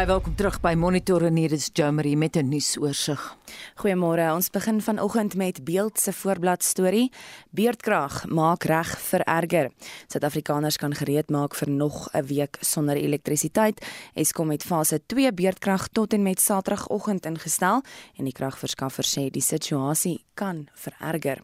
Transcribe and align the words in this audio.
Baie 0.00 0.08
welkom 0.08 0.32
terug 0.32 0.54
by 0.64 0.70
Monitor 0.80 1.26
en 1.28 1.36
hier 1.36 1.52
is 1.52 1.66
Jo 1.76 1.90
Marie 1.92 2.16
met 2.16 2.36
'n 2.36 2.48
nuusoorseig. 2.48 3.36
Goeiemôre. 3.82 4.32
Ons 4.32 4.50
begin 4.50 4.80
vanoggend 4.80 5.34
met 5.36 5.64
Beeld 5.64 6.00
se 6.00 6.12
voorblad 6.12 6.62
storie. 6.62 7.12
Beerdkrag 7.50 8.26
maak 8.26 8.64
reg 8.64 8.98
vir 8.98 9.20
erger. 9.20 9.70
Suid-Afrikaners 10.06 10.76
kan 10.76 10.94
gereed 10.94 11.28
maak 11.30 11.54
vir 11.54 11.70
nog 11.70 12.08
'n 12.14 12.24
week 12.24 12.56
sonder 12.60 12.96
elektrisiteit. 12.96 13.86
Eskom 14.14 14.50
het 14.50 14.62
fase 14.62 15.00
2 15.06 15.32
beerdkrag 15.32 15.88
tot 15.88 16.12
en 16.12 16.22
met 16.22 16.40
Saterdagoggend 16.40 17.26
ingestel 17.26 17.82
en 18.16 18.24
die 18.24 18.32
kragverskaffer 18.32 19.04
sê 19.04 19.30
die 19.30 19.42
situasie 19.42 20.24
kan 20.34 20.68
vererger. 20.74 21.42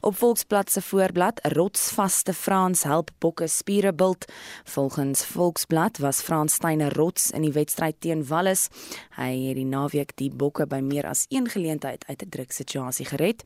Op 0.00 0.16
Volksblad 0.16 0.70
se 0.70 0.82
voorblad, 0.82 1.40
rotsvaste 1.42 2.34
Frans 2.34 2.82
help 2.82 3.10
bokke 3.18 3.46
spiere 3.46 3.92
bult. 3.92 4.24
Volgens 4.64 5.24
Volksblad 5.24 5.98
was 5.98 6.20
Frans 6.20 6.54
Steyn 6.54 6.82
'n 6.82 6.92
rots 6.92 7.30
in 7.30 7.42
die 7.42 7.52
wedstryd 7.52 7.94
teen 7.98 8.26
Wallis. 8.26 8.68
Hy 9.16 9.46
het 9.46 9.56
die 9.56 9.64
naweek 9.64 10.16
die 10.16 10.30
bokke 10.30 10.66
by 10.66 10.80
meer 10.80 11.06
as 11.06 11.26
een 11.28 11.48
geleentheid 11.48 12.04
uit 12.08 12.22
'n 12.22 12.28
druksituasie 12.28 13.06
gered. 13.06 13.42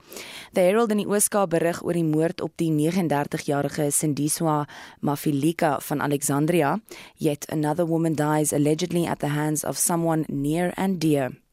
The 0.52 0.60
Herald 0.60 0.90
in 0.90 0.96
die 0.96 1.08
Ooskaap 1.08 1.50
berig 1.50 1.82
oor 1.82 1.92
die 1.92 2.04
moord 2.04 2.40
op 2.40 2.52
die 2.56 2.70
39-jarige 2.70 3.90
Sindiswa 3.90 4.66
Mafilika 5.00 5.80
van 5.80 6.02
Alexandria. 6.02 6.80
Yet 7.16 7.50
another 7.50 7.86
woman 7.86 8.14
dies 8.14 8.52
allegedly 8.52 9.06
at 9.06 9.18
the 9.18 9.26
hands 9.26 9.64
of 9.64 9.76
someone 9.76 10.24
near 10.28 10.72
and 10.76 11.00
dear. 11.00 11.43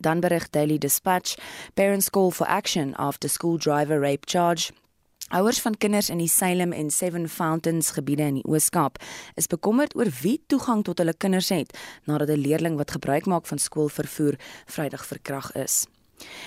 Dan 0.00 0.20
berig 0.20 0.50
Daily 0.50 0.78
Dispatch, 0.78 1.34
parents 1.74 2.10
call 2.10 2.30
for 2.30 2.46
action 2.46 2.94
after 2.94 3.28
school 3.28 3.58
driver 3.58 4.00
rape 4.00 4.26
charge. 4.26 4.72
Ouers 5.28 5.60
van 5.60 5.76
kinders 5.76 6.08
in 6.08 6.18
die 6.18 6.28
Salem 6.28 6.72
en 6.72 6.90
Seven 6.90 7.28
Fountains 7.28 7.90
gebiede 7.90 8.22
in 8.22 8.38
die 8.40 8.46
Oos-Kaap 8.48 8.96
is 9.36 9.46
bekommerd 9.46 9.92
oor 9.96 10.08
wie 10.22 10.38
toegang 10.46 10.86
tot 10.86 11.02
hulle 11.02 11.12
kinders 11.12 11.50
het 11.52 11.76
nadat 12.08 12.30
'n 12.32 12.40
leerling 12.40 12.76
wat 12.76 12.96
gebruik 12.96 13.26
maak 13.26 13.46
van 13.46 13.58
skoolvervoer 13.58 14.38
Vrydag 14.66 15.06
verkrag 15.06 15.52
is. 15.52 15.86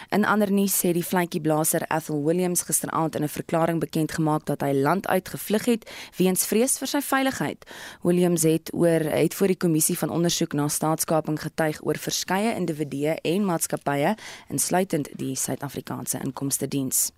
In 0.09 0.25
ander 0.25 0.52
nuus 0.52 0.73
sê 0.83 0.91
die 0.94 1.05
vletjieblaser 1.05 1.86
Ethel 1.88 2.23
Williams 2.23 2.66
gisteraand 2.67 3.16
in 3.16 3.23
'n 3.23 3.30
verklaring 3.30 3.80
bekend 3.80 4.11
gemaak 4.11 4.45
dat 4.45 4.61
hy 4.61 4.73
land 4.73 5.08
uit 5.08 5.30
gevlug 5.30 5.66
het 5.66 5.89
weens 6.17 6.45
vrees 6.45 6.77
vir 6.77 6.88
sy 6.88 7.02
veiligheid. 7.02 7.66
Williams 8.02 8.44
het 8.44 8.73
oor 8.73 8.99
het 8.99 9.33
voor 9.33 9.47
die 9.47 9.58
kommissie 9.58 9.97
van 9.97 10.09
ondersoek 10.09 10.53
na 10.53 10.67
staatskaping 10.67 11.42
getuig 11.42 11.80
oor 11.83 11.97
verskeie 11.97 12.55
individue 12.55 13.16
en 13.22 13.45
maatskappye 13.45 14.16
insluitend 14.49 15.09
die 15.16 15.36
Suid-Afrikaanse 15.36 16.19
Inkomste 16.23 16.67
Diens. 16.67 17.11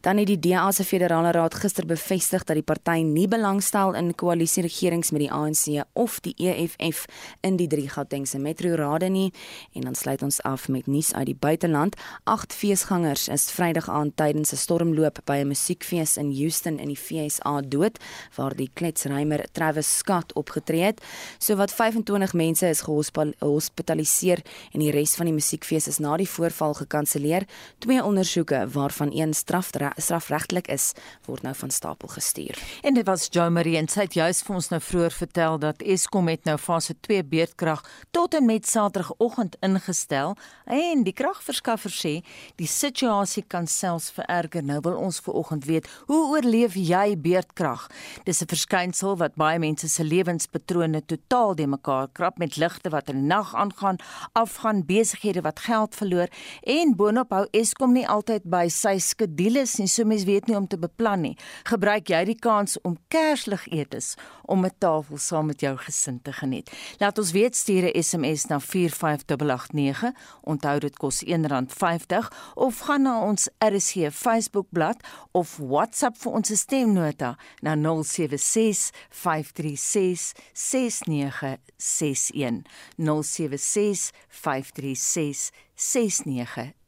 Dan 0.00 0.16
het 0.18 0.26
die 0.26 0.38
DA 0.38 0.70
se 0.72 0.84
federale 0.84 1.30
raad 1.30 1.54
gister 1.54 1.86
bevestig 1.86 2.44
dat 2.44 2.56
die 2.56 2.66
party 2.66 3.02
nie 3.02 3.28
belangstel 3.28 3.94
in 3.94 4.14
koalisieregerings 4.14 5.10
met 5.10 5.20
die 5.20 5.32
ANC 5.32 5.84
of 5.92 6.20
die 6.20 6.34
EFF 6.36 7.04
in 7.40 7.56
die 7.56 7.66
drie 7.66 7.88
Gautengse 7.88 8.38
metrorade 8.38 9.08
nie 9.08 9.32
en 9.72 9.80
dan 9.88 9.94
sluit 9.94 10.22
ons 10.22 10.42
af 10.42 10.68
met 10.68 10.86
nuus 10.86 11.12
uit 11.14 11.26
die 11.26 11.38
buiteland. 11.38 11.96
Agt 12.24 12.52
feesgangers 12.52 13.28
is 13.28 13.50
Vrydag 13.50 13.88
aand 13.88 14.16
tydens 14.16 14.52
'n 14.52 14.56
stormloop 14.56 15.18
by 15.24 15.36
'n 15.42 15.48
musiekfees 15.48 16.16
in 16.16 16.32
Houston 16.34 16.78
in 16.78 16.88
die 16.88 16.98
VSA 16.98 17.60
dood 17.60 17.98
waar 18.36 18.54
die 18.56 18.70
kletsrymer 18.74 19.44
Travis 19.52 19.98
Scott 19.98 20.32
opgetree 20.34 20.82
het. 20.82 21.00
Sowat 21.38 21.72
25 21.72 22.32
mense 22.32 22.68
is 22.68 22.80
gehospitaliseer 22.80 24.42
en 24.72 24.80
die 24.80 24.90
res 24.90 25.14
van 25.14 25.26
die 25.26 25.34
musiekfees 25.34 25.88
is 25.88 25.98
na 25.98 26.16
die 26.16 26.28
voorval 26.28 26.74
gekanselleer. 26.74 27.46
Twee 27.78 28.04
ondersoeke 28.04 28.68
waarvan 28.72 29.10
een 29.12 29.34
strafregtelik 29.60 30.68
is 30.72 30.92
word 31.26 31.42
nou 31.42 31.54
van 31.54 31.70
stapel 31.70 32.08
gestuur. 32.08 32.58
En 32.82 32.94
dit 32.94 33.06
was 33.06 33.28
Jo 33.30 33.50
Marie 33.50 33.76
en 33.76 33.88
sy 33.88 34.06
het 34.06 34.14
juis 34.16 34.42
vir 34.42 34.54
ons 34.56 34.68
nou 34.72 34.80
vroeër 34.80 35.12
vertel 35.12 35.58
dat 35.58 35.82
Eskom 35.82 36.28
het 36.28 36.44
nou 36.48 36.56
fase 36.58 36.94
2 37.04 37.24
beerdkrag 37.24 37.82
tot 38.10 38.34
en 38.34 38.46
met 38.46 38.66
Saterdagoggend 38.66 39.56
ingestel 39.60 40.36
en 40.64 41.04
die 41.04 41.12
kragverskaffer 41.12 41.92
sê 41.92 42.14
die 42.56 42.66
situasie 42.66 43.44
kan 43.48 43.66
selfs 43.66 44.10
vererger. 44.10 44.64
Nou 44.64 44.80
wil 44.80 44.96
ons 44.96 45.20
ver 45.20 45.34
oggend 45.34 45.66
weet, 45.68 45.88
hoe 46.06 46.22
oorleef 46.32 46.74
jy 46.74 47.16
beerdkrag? 47.18 47.88
Dis 48.24 48.42
'n 48.42 48.48
verskynsel 48.48 49.16
wat 49.16 49.34
baie 49.34 49.58
mense 49.58 49.88
se 49.88 50.04
lewenspatrone 50.04 51.02
totaal 51.06 51.54
de 51.54 51.66
mekaar 51.66 52.08
krap 52.12 52.38
met 52.38 52.56
ligte 52.56 52.90
wat 52.90 53.08
in 53.08 53.16
die 53.16 53.26
nag 53.26 53.54
aangaan, 53.54 53.98
afgaan, 54.32 54.86
besighede 54.86 55.40
wat 55.40 55.60
geld 55.60 55.94
verloor 55.94 56.28
en 56.62 56.96
boonop 56.96 57.30
hou 57.30 57.46
Eskom 57.50 57.92
nie 57.92 58.08
altyd 58.08 58.42
by 58.44 58.68
sy 58.68 58.98
skedule 58.98 59.41
skedules 59.42 59.78
nie, 59.78 59.88
so 59.88 60.04
mens 60.06 60.24
weet 60.24 60.46
nie 60.46 60.56
om 60.56 60.66
te 60.66 60.78
beplan 60.78 61.22
nie. 61.22 61.36
Gebruik 61.66 62.10
jy 62.10 62.24
die 62.28 62.38
kans 62.38 62.78
om 62.86 62.96
Kerslig 63.10 63.66
etes 63.72 64.16
om 64.46 64.64
'n 64.64 64.70
tafel 64.78 65.18
saam 65.18 65.46
met 65.46 65.60
jou 65.60 65.76
gesin 65.76 66.20
te 66.22 66.32
geniet. 66.32 66.70
Laat 66.98 67.18
ons 67.18 67.32
weet 67.32 67.56
stuur 67.56 67.90
'n 67.90 68.02
SMS 68.02 68.46
na 68.46 68.60
45889. 68.60 70.12
Onthou 70.44 70.78
dit 70.78 70.96
kos 70.96 71.24
R1.50 71.24 72.30
of 72.54 72.78
gaan 72.78 73.02
na 73.02 73.20
ons 73.20 73.48
RSG 73.58 74.10
Facebookblad 74.10 74.96
of 75.32 75.58
WhatsApp 75.58 76.16
vir 76.16 76.32
ons 76.32 76.58
stemnota 76.58 77.36
na 77.60 77.74
076 77.74 78.90
536 79.10 80.32
6961 80.52 82.62
076 82.96 84.10
536 84.28 85.50
6961 85.74 86.81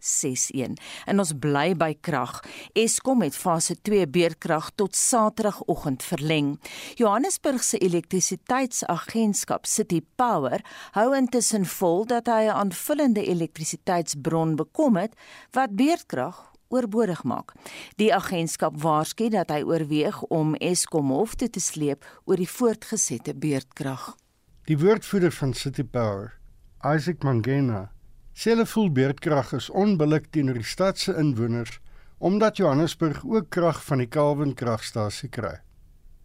en 1.04 1.18
ons 1.18 1.32
bly 1.40 1.74
by 1.74 1.94
krag. 2.00 2.40
Eskom 2.72 3.22
het 3.24 3.36
fase 3.36 3.76
2 3.82 4.06
beerkrag 4.08 4.70
tot 4.76 4.96
Saterdagoggend 4.96 6.02
verleng. 6.02 6.60
Johannesburg 7.00 7.64
se 7.64 7.78
elektrisiteitsagentskap 7.78 9.66
City 9.66 10.02
Power 10.16 10.60
hou 10.92 11.14
intussen 11.16 11.64
vol 11.64 12.04
dat 12.06 12.26
hy 12.26 12.46
'n 12.46 12.56
aanvullende 12.56 13.24
elektrisiteitsbron 13.24 14.56
bekom 14.56 14.96
het 14.96 15.14
wat 15.52 15.76
beerkrag 15.76 16.52
oorbodig 16.68 17.22
maak. 17.24 17.52
Die 17.96 18.14
agentskap 18.14 18.76
waarsku 18.82 19.28
dat 19.28 19.50
hy 19.50 19.62
oorweeg 19.62 20.22
om 20.22 20.54
Eskom 20.54 21.12
hof 21.14 21.34
toe 21.34 21.50
te 21.50 21.60
sleep 21.60 22.04
oor 22.24 22.36
die 22.36 22.50
voortgesette 22.50 23.34
beerdkrag. 23.34 24.14
Die 24.64 24.78
woordvoerder 24.78 25.32
van 25.32 25.52
City 25.52 25.84
Power, 25.84 26.32
Isaac 26.84 27.22
Mangena, 27.22 27.90
Selfvoel 28.34 28.88
beerdkrag 28.90 29.52
is 29.54 29.68
onbillik 29.70 30.24
teenoor 30.34 30.56
die 30.58 30.66
stad 30.66 30.98
se 30.98 31.12
inwoners 31.20 31.76
omdat 32.18 32.56
Johannesburg 32.58 33.20
ook 33.22 33.46
krag 33.54 33.78
van 33.86 34.00
die 34.02 34.08
Calvin 34.10 34.54
kragstasie 34.58 35.28
kry. 35.30 35.60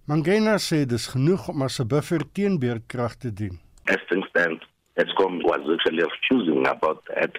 Mangena 0.09 0.56
sê 0.58 0.80
dis 0.90 1.06
genoeg 1.14 1.50
om 1.53 1.62
as 1.62 1.78
'n 1.80 1.88
buffer 1.88 2.24
teen 2.34 2.58
beerdkrag 2.59 3.14
te 3.22 3.30
dien. 3.34 3.59
As 3.86 4.02
things 4.09 4.28
stand, 4.30 4.66
Eskom 4.97 5.38
was 5.44 5.62
actually 5.70 6.03
refusing 6.03 6.66
about 6.68 7.06
that 7.14 7.38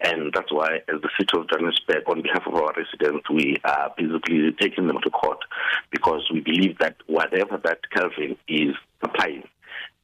and 0.00 0.32
that's 0.32 0.52
why 0.52 0.80
as 0.88 0.98
the 1.02 1.12
city 1.18 1.36
of 1.36 1.46
Johannesburg 1.48 2.08
on 2.08 2.22
behalf 2.22 2.46
of 2.46 2.54
our 2.54 2.72
residents 2.72 3.28
we 3.28 3.58
are 3.64 3.92
basically 3.98 4.52
taking 4.52 4.86
them 4.86 5.00
to 5.02 5.10
court 5.10 5.44
because 5.90 6.24
we 6.32 6.40
believe 6.40 6.78
that 6.78 6.96
whatever 7.06 7.60
that 7.64 7.80
Calvin 7.90 8.34
is 8.48 8.74
supplying 9.02 9.44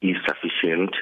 is 0.01 0.17
sufficient 0.29 0.93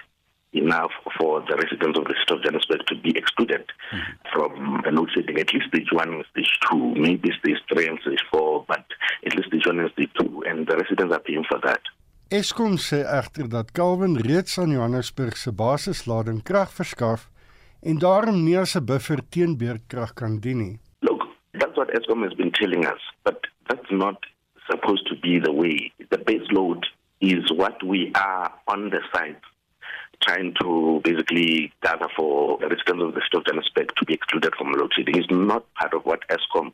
enough 0.53 0.91
for 1.17 1.41
the 1.47 1.55
residents 1.55 1.97
of 1.97 2.05
the 2.05 2.15
city 2.19 2.33
of 2.35 2.43
Johannesburg 2.43 2.85
to 2.87 2.95
be 2.95 3.17
excluded 3.17 3.65
mm-hmm. 3.91 4.11
from 4.33 4.81
the 4.83 4.91
load 4.91 5.09
shedding, 5.13 5.39
at 5.39 5.53
least 5.53 5.67
stage 5.67 5.91
one 5.91 6.13
and 6.13 6.25
stage 6.31 6.51
two, 6.69 6.93
maybe 6.95 7.31
stage 7.39 7.61
three 7.71 7.87
and 7.87 7.99
stage 8.01 8.23
four, 8.31 8.65
but 8.67 8.83
at 9.25 9.35
least 9.35 9.47
stage 9.47 9.65
one 9.65 9.79
and 9.79 9.91
stage 9.91 10.11
two, 10.19 10.43
and 10.47 10.67
the 10.67 10.75
residents 10.75 11.13
are 11.13 11.19
paying 11.19 11.45
for 11.49 11.59
that. 11.63 11.81
Eskom 12.31 12.77
sê 12.79 13.01
egter 13.03 13.49
dat 13.51 13.73
Calvin 13.75 14.15
reeds 14.15 14.55
aan 14.59 14.71
Johannesburg 14.71 15.35
se 15.35 15.51
basislading 15.51 16.39
krag 16.47 16.71
verskaf 16.71 17.27
en 17.83 17.99
daarom 17.99 18.43
nie 18.45 18.55
as 18.57 18.75
'n 18.75 18.85
buffer 18.85 19.19
teen 19.29 19.57
beerdkrag 19.57 20.13
kan 20.15 20.39
dien 20.39 20.57
nie. 20.57 20.79
Look, 21.01 21.27
that's 21.59 21.75
what 21.75 21.89
Eskom 21.91 22.23
has 22.23 22.33
been 22.33 22.51
telling 22.51 22.85
us, 22.85 23.01
but 23.23 23.47
that's 23.67 23.91
not 23.91 24.17
supposed 24.69 25.05
to 25.07 25.15
be 25.19 25.39
the 25.39 25.51
way. 25.51 25.91
The 26.09 26.19
base 26.19 26.47
load 26.51 26.87
is 27.19 27.51
what 27.51 27.83
we 27.83 28.11
are 28.13 28.51
on 28.67 28.89
the 28.89 29.01
site 29.11 29.43
trying 30.21 30.53
to 30.61 31.01
basically 31.03 31.71
gather 31.83 32.07
for 32.15 32.57
the 32.59 32.67
residents 32.67 33.03
of 33.03 33.13
the 33.13 33.21
state 33.25 33.37
of 33.39 33.45
Johannesburg 33.45 33.91
to 33.97 34.05
be 34.05 34.13
excluded 34.13 34.53
from 34.55 34.71
load 34.73 34.91
shedding 34.95 35.17
is 35.17 35.25
not 35.29 35.65
part 35.75 35.93
of 35.93 36.05
what 36.05 36.21
ESCOM 36.29 36.71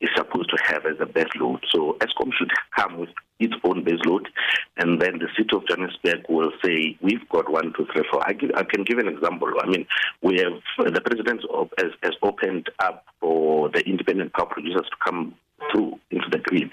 is 0.00 0.10
supposed 0.16 0.50
to 0.50 0.58
have 0.64 0.86
as 0.86 0.96
a 1.00 1.06
base 1.06 1.28
load. 1.36 1.64
So 1.70 1.96
ESCOM 2.00 2.32
should 2.38 2.50
come 2.76 2.98
with 2.98 3.10
its 3.40 3.54
own 3.64 3.82
base 3.82 4.00
load, 4.04 4.28
and 4.76 5.00
then 5.00 5.18
the 5.18 5.28
city 5.36 5.50
of 5.54 5.66
Johannesburg 5.66 6.24
will 6.28 6.52
say, 6.64 6.96
"We've 7.00 7.28
got 7.28 7.50
one, 7.50 7.72
two, 7.76 7.86
three, 7.92 8.04
four. 8.10 8.26
I, 8.26 8.32
give, 8.32 8.50
I 8.54 8.62
can 8.62 8.84
give 8.84 8.98
an 8.98 9.08
example. 9.08 9.52
I 9.60 9.66
mean, 9.66 9.86
we 10.22 10.38
have 10.38 10.92
the 10.92 11.00
president 11.00 11.42
has, 11.78 11.90
has 12.02 12.14
opened 12.22 12.70
up 12.78 13.04
for 13.20 13.70
the 13.70 13.80
independent 13.80 14.32
power 14.32 14.46
producers 14.46 14.86
to 14.88 14.96
come 15.04 15.34
through 15.72 15.98
into 16.10 16.28
the 16.30 16.38
grid. 16.38 16.72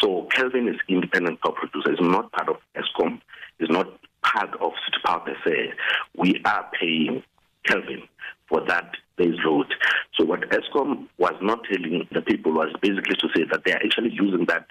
So 0.00 0.26
Kelvin 0.32 0.68
is 0.68 0.76
independent 0.88 1.40
power 1.40 1.52
producer. 1.52 1.92
Is 1.92 2.00
not 2.00 2.32
part 2.32 2.48
of 2.48 2.56
ESCOM. 2.74 3.20
Is 3.60 3.70
not 3.70 3.88
part 4.32 4.50
of 4.60 4.72
City 4.84 4.98
Power 5.04 5.20
per 5.20 5.36
se, 5.44 5.72
we 6.16 6.40
are 6.44 6.68
paying 6.78 7.22
Kelvin 7.64 8.02
for 8.48 8.64
that 8.66 8.92
base 9.16 9.34
load. 9.44 9.72
So 10.14 10.24
what 10.24 10.40
ESCOM 10.50 11.08
was 11.18 11.34
not 11.40 11.64
telling 11.64 12.06
the 12.12 12.20
people 12.22 12.52
was 12.52 12.72
basically 12.80 13.16
to 13.16 13.28
say 13.34 13.44
that 13.50 13.62
they 13.64 13.72
are 13.72 13.80
actually 13.82 14.12
using 14.12 14.44
that 14.46 14.66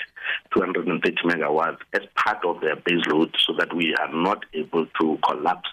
230 0.54 1.16
megawatts 1.26 1.80
as 1.94 2.02
part 2.16 2.44
of 2.46 2.62
their 2.62 2.76
base 2.76 3.06
load 3.08 3.36
so 3.40 3.54
that 3.58 3.76
we 3.76 3.96
are 3.96 4.14
not 4.14 4.44
able 4.54 4.86
to 5.02 5.18
collapse 5.28 5.70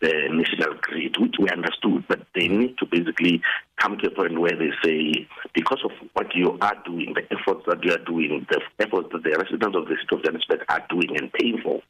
the 0.00 0.12
national 0.30 0.78
grid, 0.80 1.16
which 1.18 1.34
we 1.38 1.48
understood, 1.48 2.04
but 2.08 2.20
they 2.34 2.48
need 2.48 2.76
to 2.78 2.86
basically 2.86 3.42
come 3.78 3.98
to 3.98 4.08
a 4.08 4.10
point 4.10 4.38
where 4.40 4.56
they 4.56 4.70
say, 4.84 5.26
because 5.54 5.80
of 5.84 5.90
what 6.12 6.34
you 6.34 6.58
are 6.60 6.76
doing, 6.84 7.14
the 7.14 7.22
efforts 7.34 7.64
that 7.66 7.82
you 7.84 7.92
are 7.92 8.04
doing, 8.04 8.46
the 8.50 8.60
efforts 8.78 9.08
that 9.12 9.22
the 9.22 9.30
residents 9.30 9.76
of 9.76 9.86
the 9.86 9.96
city 10.00 10.16
of 10.16 10.22
Johannesburg 10.22 10.64
are 10.68 10.86
doing 10.88 11.16
and 11.18 11.32
paying 11.32 11.60
for, 11.62 11.80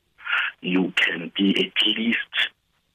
you 0.61 0.93
can 0.97 1.33
be 1.37 1.51
at 1.51 1.87
least 1.99 2.19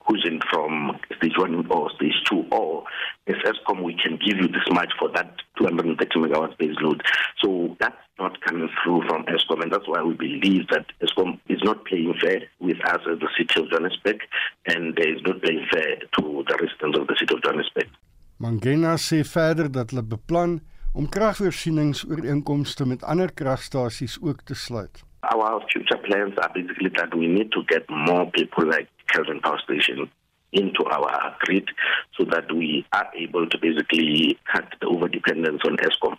cushioned 0.07 0.44
from 0.51 0.97
stage 1.18 1.38
one 1.38 1.65
or 1.69 1.89
stage 1.95 2.13
two, 2.30 2.45
or 2.51 2.83
as 3.27 3.36
ESCOM, 3.36 3.83
we 3.83 3.95
can 3.95 4.18
give 4.18 4.38
you 4.38 4.47
this 4.47 4.68
much 4.69 4.92
for 5.00 5.09
that 5.13 5.33
230 5.57 6.19
megawatts 6.19 6.57
base 6.57 6.75
load. 6.81 7.01
So 7.44 7.75
that's 7.80 7.95
not 8.19 8.39
coming 8.42 8.69
through 8.83 9.01
from 9.07 9.25
ESCOM, 9.25 9.63
and 9.63 9.71
that's 9.71 9.88
why 9.88 10.01
we 10.03 10.13
believe 10.13 10.68
that 10.69 10.86
ESCOM 11.01 11.39
is 11.50 11.62
not 11.63 11.86
playing 11.86 12.13
fair 12.21 12.42
with 12.59 12.77
us 12.86 13.01
as 13.12 13.19
the 13.19 13.30
city 13.38 13.62
of 13.62 13.69
Johannesburg, 13.69 14.19
and 14.68 14.98
is 15.00 15.21
not 15.25 15.41
playing 15.41 15.65
fair 15.71 15.98
to 16.18 16.44
the 16.48 16.56
residents 16.62 16.98
of 17.00 17.07
the 17.07 17.15
city 17.19 17.33
of 17.36 17.41
Johannesburg. 17.44 17.89
Mangena 18.38 18.98
sê 19.00 19.24
verder 19.24 19.69
dat 19.71 19.94
hulle 19.94 20.03
beplan 20.03 20.57
om 20.91 21.06
kragvoorsieningsooreenkomste 21.07 22.83
met 22.86 23.03
ander 23.03 23.31
kragstasies 23.31 24.18
ook 24.21 24.44
te 24.44 24.56
sluit. 24.56 25.05
Our 25.33 25.62
future 25.72 25.98
plans 25.98 26.33
are 26.42 26.51
basically 26.54 26.89
that 26.98 27.16
we 27.16 27.27
need 27.27 27.51
to 27.54 27.63
get 27.68 27.89
more 27.89 28.30
people 28.31 28.68
like 28.68 28.88
Kelvin 29.07 29.39
Power 29.42 29.60
Station 29.63 30.10
into 30.51 30.83
our 30.86 31.36
grid 31.42 31.69
so 32.18 32.25
that 32.25 32.51
we 32.54 32.86
are 32.94 33.10
able 33.16 33.48
to 33.48 33.57
basically 33.57 34.38
cut 34.51 34.66
the 34.80 34.88
over 34.88 35.07
dependence 35.07 35.62
on 35.66 35.77
ESCOM. 35.77 36.18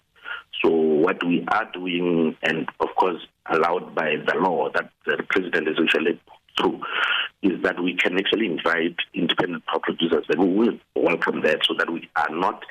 So 0.63 0.71
what 0.71 1.25
we 1.25 1.45
are 1.49 1.71
doing, 1.73 2.37
and 2.43 2.69
of 2.81 2.89
course 2.97 3.21
allowed 3.47 3.95
by 3.95 4.17
the 4.27 4.35
law 4.39 4.71
that 4.75 4.91
the 5.07 5.23
president 5.29 5.69
is 5.69 5.77
actually 5.81 6.21
through, 6.59 6.81
is 7.43 7.63
that 7.63 7.83
we 7.83 7.95
can 7.97 8.19
actually 8.19 8.47
invite 8.47 8.97
independent 9.15 9.65
power 9.67 9.81
producers 9.81 10.25
and 10.29 10.41
we 10.41 10.69
will 10.69 10.79
welcome 10.95 11.43
that 11.43 11.61
so 11.65 11.75
that 11.79 11.91
we 11.91 12.09
are 12.17 12.35
not 12.35 12.63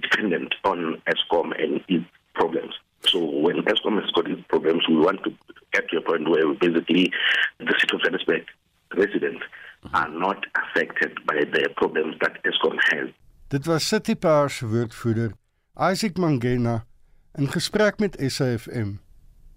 dependent 0.00 0.54
on 0.64 1.00
ESCOM 1.06 1.52
and 1.62 1.80
its 1.88 2.04
problems. 2.34 2.74
So 3.10 3.18
when 3.18 3.56
ESCOM 3.64 4.00
has 4.00 4.10
got 4.12 4.30
its 4.30 4.42
problems, 4.48 4.86
we 4.88 4.96
want 4.96 5.22
to 5.24 5.30
get 5.72 5.88
to 5.90 5.98
a 5.98 6.02
point 6.02 6.28
where 6.28 6.46
basically 6.54 7.12
the 7.58 7.74
city 7.78 7.96
of 7.96 8.00
Johannesburg 8.02 8.44
residents 8.96 9.42
are 9.94 10.08
not 10.08 10.46
affected 10.62 11.18
by 11.26 11.44
the 11.44 11.68
problems 11.76 12.16
that 12.20 12.42
ESCOM 12.44 12.78
has. 12.92 13.08
Dit 13.48 13.66
was 13.66 13.88
City 13.88 14.14
Power 14.14 14.50
se 14.50 14.66
woordvoerder, 14.66 15.32
Isaac 15.76 16.16
Mangena, 16.16 16.86
in 17.34 17.48
gesprek 17.48 17.98
met 17.98 18.16
SAFM. 18.18 19.00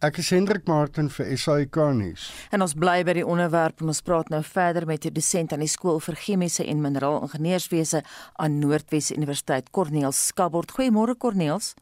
Ek 0.03 0.18
is 0.19 0.30
Hendrik 0.30 0.68
Martin 0.68 1.07
vir 1.09 1.30
SAK 1.39 1.77
nuus. 1.95 2.25
En 2.51 2.62
ons 2.62 2.74
bly 2.75 3.00
by 3.07 3.15
die 3.15 3.24
onderwerp 3.24 3.80
en 3.81 3.89
ons 3.94 4.03
praat 4.06 4.27
nou 4.30 4.41
verder 4.44 4.86
met 4.86 5.06
'n 5.06 5.13
dosent 5.13 5.53
aan 5.53 5.63
die 5.63 5.71
skool 5.71 6.00
vir 6.00 6.15
chemiese 6.15 6.65
en 6.68 6.81
mineraal 6.81 7.21
ingenieurswese 7.24 8.03
aan 8.36 8.59
Noordwes 8.59 9.12
Universiteit, 9.12 9.71
Corneels 9.71 10.27
Skabord. 10.27 10.71
Goeiemôre 10.71 11.18
Corneels. 11.18 11.74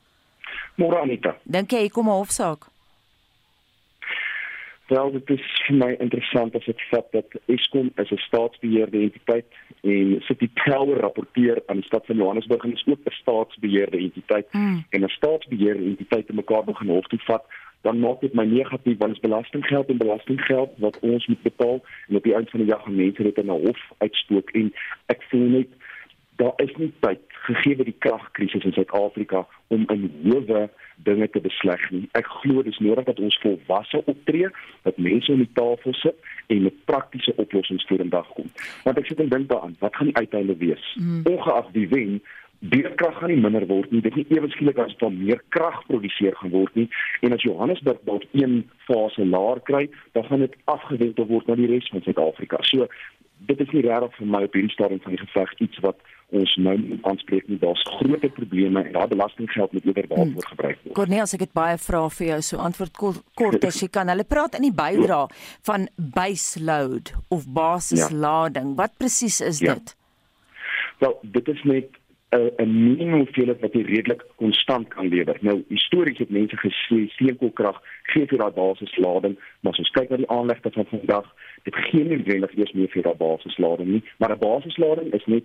Môre 0.75 1.01
Anita. 1.01 1.36
Dink 1.45 1.71
jy 1.71 1.89
kom 1.89 2.07
'n 2.07 2.19
hofsaak? 2.19 2.71
Wel, 4.88 5.12
dit 5.12 5.30
is 5.30 5.45
vir 5.68 5.75
my 5.75 5.92
interessant 6.04 6.56
as 6.56 6.68
ek 6.68 6.81
vat 6.92 7.07
dat 7.15 7.36
Eskom 7.48 7.92
is 7.95 8.12
'n 8.12 8.18
staatsbeheerde 8.27 9.00
entiteit 9.00 9.45
en 9.81 10.21
City 10.27 10.50
Power 10.65 11.00
rapporteer 11.00 11.63
aan 11.65 11.80
die 11.80 11.86
stad 11.86 12.06
van 12.06 12.15
Johannesburg 12.15 12.63
en 12.63 12.74
is 12.74 12.88
ook 12.88 13.00
'n 13.06 13.15
staatsbeheerde 13.21 13.98
entiteit 13.98 14.48
mm. 14.51 14.83
en 14.89 15.04
'n 15.04 15.10
staatsbeheerde 15.10 15.83
entiteit 15.83 16.27
te 16.27 16.33
mekaar 16.33 16.63
begin 16.63 16.88
hof 16.88 17.07
toe 17.07 17.19
vat 17.19 17.45
dan 17.81 18.00
maak 18.00 18.21
dit 18.21 18.33
my 18.33 18.45
negatief 18.45 18.98
want 18.98 19.13
dit 19.13 19.24
is 19.24 19.30
belastinggeld 19.30 19.89
en 19.89 19.98
belastinggeld 19.98 20.71
wat 20.77 21.00
ons 21.00 21.27
moet 21.27 21.42
betaal 21.42 21.83
en 22.07 22.16
op 22.16 22.24
die 22.24 22.33
einde 22.33 22.50
van 22.50 22.59
die 22.59 22.69
dag 22.69 22.83
gaan 22.83 22.95
mense 22.95 23.24
dit 23.24 23.38
in 23.38 23.45
'n 23.45 23.66
hof 23.66 23.81
uitstook 23.98 24.50
en 24.50 24.74
ek 25.06 25.21
voel 25.30 25.48
net 25.57 25.69
daar 26.35 26.53
is 26.56 26.71
nie 26.75 26.91
tyd 27.00 27.21
gegee 27.45 27.75
word 27.77 27.89
die 27.89 28.01
kragkrisis 28.06 28.65
in 28.68 28.75
Suid-Afrika 28.75 29.44
om 29.74 29.85
in 29.94 30.07
howe 30.24 30.68
dinge 31.07 31.27
te 31.33 31.41
besleg 31.44 31.81
nie. 31.91 32.06
Ek 32.18 32.27
glo 32.41 32.63
dis 32.65 32.80
nodig 32.83 33.07
dat 33.09 33.19
ons 33.19 33.39
volwasse 33.44 34.03
optree, 34.06 34.50
dat 34.88 35.01
mense 35.01 35.31
om 35.33 35.41
die 35.44 35.51
tafel 35.57 35.95
sit 36.00 36.31
en 36.53 36.63
met 36.68 36.85
praktiese 36.89 37.33
oplossings 37.41 37.85
vorendag 37.89 38.30
kom. 38.38 38.47
Want 38.85 39.01
ek 39.01 39.09
sit 39.12 39.24
en 39.24 39.33
dink 39.33 39.50
daaraan, 39.51 39.75
wat 39.83 39.95
gaan 39.95 40.12
die 40.12 40.21
uiteinde 40.21 40.56
wees? 40.62 40.85
Mm. 41.00 41.25
Ongeag 41.33 41.69
wie 41.75 41.88
wen, 41.91 42.21
beurtkrag 42.63 43.18
gaan 43.19 43.33
nie 43.33 43.41
minder 43.44 43.65
word 43.68 43.91
nie. 43.91 44.01
Dit 44.01 44.15
is 44.15 44.24
nie 44.24 44.38
eweskielik 44.38 44.80
as 44.80 44.95
daar 45.01 45.12
meer 45.12 45.41
krag 45.56 45.81
geproduseer 45.81 46.38
gaan 46.39 46.53
word 46.53 46.77
nie. 46.80 46.88
En 47.25 47.35
as 47.35 47.44
Johannesburg 47.44 48.00
dalk 48.07 48.24
een 48.31 48.62
fase 48.88 49.25
laer 49.27 49.59
kry, 49.68 49.89
dan 50.15 50.30
gaan 50.30 50.45
dit 50.45 50.56
afgewendel 50.71 51.27
word 51.27 51.50
na 51.50 51.59
die 51.59 51.68
res 51.71 51.89
van 51.91 52.06
Suid-Afrika. 52.06 52.62
So 52.69 52.88
dit 53.50 53.59
is 53.59 53.71
nie 53.75 53.83
regtig 53.83 54.15
vir 54.19 54.30
my 54.35 54.44
op 54.47 54.56
hierdie 54.56 54.71
stadium 54.71 55.01
van 55.03 55.18
die 55.18 55.24
geveg 55.25 55.51
iets 55.65 55.81
wat 55.83 56.00
ons 56.33 56.56
nou 56.65 56.75
aanspreek 57.09 57.47
nie. 57.50 57.59
Daar's 57.62 57.83
groot 57.97 58.25
probleme 58.38 58.83
en 58.83 58.91
daai 58.95 59.07
belastinggeld 59.12 59.74
moet 59.75 59.89
eerder 59.89 60.07
daarvoor 60.07 60.25
hmm. 60.25 60.51
gebruik 60.51 60.77
word. 60.83 60.95
Cornelis, 60.97 61.35
ek 61.38 61.47
het 61.47 61.56
baie 61.57 61.80
vrae 61.81 62.13
vir 62.18 62.27
jou. 62.27 62.39
So 62.50 62.62
antwoord 62.63 63.01
kort 63.39 63.68
as 63.69 63.81
jy 63.81 63.89
kan. 63.94 64.12
Hulle 64.13 64.27
praat 64.27 64.57
in 64.59 64.68
die 64.68 64.75
bydra 64.75 65.25
van 65.69 65.89
base 65.97 66.62
load 66.63 67.13
of 67.33 67.45
basislading. 67.47 68.74
Ja. 68.74 68.80
Wat 68.83 68.97
presies 69.01 69.41
is 69.45 69.62
ja. 69.63 69.77
dit? 69.77 69.95
Wel, 71.03 71.18
dit 71.35 71.47
is 71.51 71.63
net 71.68 72.00
'n 72.33 72.51
'n 72.57 72.71
minimum 72.83 73.19
hoeveelheid 73.24 73.62
wat 73.62 73.74
jy 73.74 73.81
redelik 73.81 74.24
konstant 74.35 74.88
kan 74.88 75.07
lewer. 75.07 75.38
Nou 75.41 75.63
histories 75.69 76.18
het 76.18 76.30
mense 76.30 76.57
gesê 76.57 77.00
steenkoolkrag 77.15 77.81
gee 78.12 78.25
vir 78.25 78.38
daai 78.38 78.51
basislading, 78.51 79.35
maar 79.62 79.74
as 79.74 79.80
ons 79.83 79.94
kyk 79.97 80.09
na 80.09 80.18
die 80.18 80.30
aanlegte 80.30 80.71
van 80.71 80.85
vandag, 80.85 81.27
dit 81.63 81.75
gee 81.75 82.03
nie 82.03 82.24
regtig 82.24 82.57
eers 82.57 82.74
meer 82.74 82.91
vir 82.95 83.03
daai 83.03 83.19
basislading 83.25 83.89
nie, 83.89 84.03
maar 84.18 84.31
'n 84.31 84.39
basislading 84.39 85.13
is 85.13 85.25
net 85.25 85.44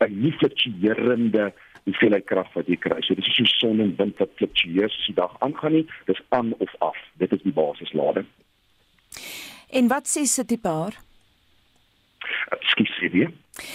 'n 0.00 0.32
fluktuerende 0.38 1.52
hoeveelheid 1.84 2.24
krag 2.24 2.52
wat 2.52 2.66
jy 2.66 2.76
kry. 2.76 3.00
So 3.00 3.14
dis 3.14 3.26
nie 3.26 3.46
so 3.46 3.58
son 3.58 3.80
en 3.80 3.96
wind 3.96 4.18
wat 4.18 4.36
fluktueer 4.36 4.84
as 4.84 5.06
die 5.06 5.14
dag 5.14 5.36
aangaan 5.40 5.72
nie, 5.72 5.86
dis 6.06 6.22
aan 6.28 6.54
of 6.58 6.74
af. 6.78 6.96
Dit 7.16 7.32
is 7.32 7.42
die 7.42 7.52
basislading. 7.52 8.26
En 9.70 9.88
wat 9.88 10.06
sê 10.08 10.24
City 10.24 10.58
Power? 10.58 11.07
Ekskuus 12.48 12.98
weer. 13.12 13.30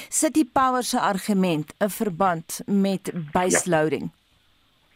City 0.09 0.45
Power 0.53 0.83
se 0.83 0.99
argument 0.99 1.73
'n 1.79 1.89
verband 1.89 2.61
met 2.65 3.11
baseloading. 3.31 4.11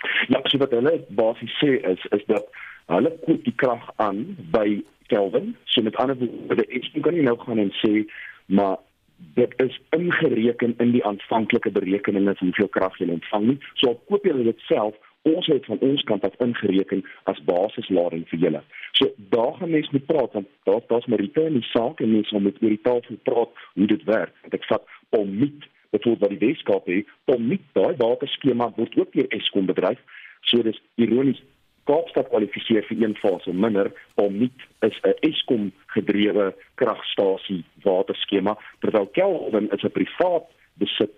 Ja, 0.02 0.10
ja 0.28 0.40
so 0.44 0.58
wat 0.58 0.72
hulle 0.72 1.06
basies 1.10 1.54
sê 1.64 1.70
is 1.92 2.06
is 2.10 2.26
dat 2.26 2.46
hulle 2.86 3.12
koop 3.26 3.44
die 3.44 3.56
krag 3.56 3.90
aan 3.96 4.38
by 4.52 4.84
Kelvin. 5.08 5.56
So 5.64 5.82
met 5.82 5.96
ander 5.96 6.18
woorde, 6.18 6.66
ek 6.68 7.02
kan 7.02 7.14
nie 7.14 7.24
nou 7.24 7.38
gaan 7.40 7.58
en 7.58 7.72
sê 7.84 8.06
maar 8.46 8.78
dit 9.18 9.54
is 9.58 9.82
ingereken 9.90 10.76
in 10.78 10.92
die 10.92 11.06
aanvanklike 11.06 11.72
berekeninge 11.72 12.36
van 12.36 12.48
hoeveel 12.48 12.68
krag 12.68 12.98
jy 12.98 13.10
ontvang 13.10 13.46
nie. 13.46 13.60
So 13.74 14.00
koop 14.10 14.26
jy 14.26 14.44
dit 14.44 14.60
self 14.60 14.96
ons 15.34 15.48
het 15.52 15.66
van 15.66 15.82
ons 15.90 16.04
kant 16.10 16.26
af 16.28 16.36
ingereken 16.44 17.04
as 17.32 17.42
basislading 17.50 18.26
vir 18.32 18.40
julle. 18.46 18.62
So 19.00 19.10
daar 19.34 19.54
gaan 19.60 19.74
mense 19.76 19.92
moet 19.92 20.06
praat 20.06 20.34
want 20.34 20.48
daar 20.70 20.84
daar's 20.88 21.10
Marita 21.12 21.42
in 21.42 21.60
die 21.60 21.70
saak 21.72 22.00
en 22.02 22.12
mense 22.12 22.40
moet 22.40 22.62
oor 22.62 22.76
die 22.76 22.86
tafel 22.90 23.20
praat 23.30 23.66
hoe 23.74 23.88
dit 23.88 24.04
werk. 24.04 24.34
Want 24.42 24.54
ek 24.60 24.70
vat 24.72 24.96
om 25.10 25.36
met 25.40 25.68
bevoor 25.96 26.18
wat 26.20 26.34
die 26.36 26.42
Weskaap 26.48 26.90
het, 26.92 27.12
om 27.26 27.48
met 27.48 27.62
daai 27.74 27.96
waterskema 28.00 28.72
word 28.76 28.98
ook 29.00 29.14
deur 29.14 29.30
Eskom 29.36 29.70
bedryf. 29.70 30.02
So 30.42 30.64
dis 30.64 30.82
ironies 30.96 31.44
Kaapstad 31.88 32.28
kwalifiseer 32.28 32.84
vir 32.90 33.00
een 33.00 33.16
fase 33.16 33.54
minder 33.56 33.88
om 34.20 34.34
nie 34.42 34.52
is 34.84 34.98
'n 35.04 35.16
Eskom 35.30 35.72
gedrewe 35.96 36.54
kragstasie 36.76 37.64
waterskema 37.84 38.58
terwyl 38.82 39.08
Kelvin 39.08 39.72
is 39.72 39.84
'n 39.84 39.96
privaat 40.00 40.48
besit 40.74 41.16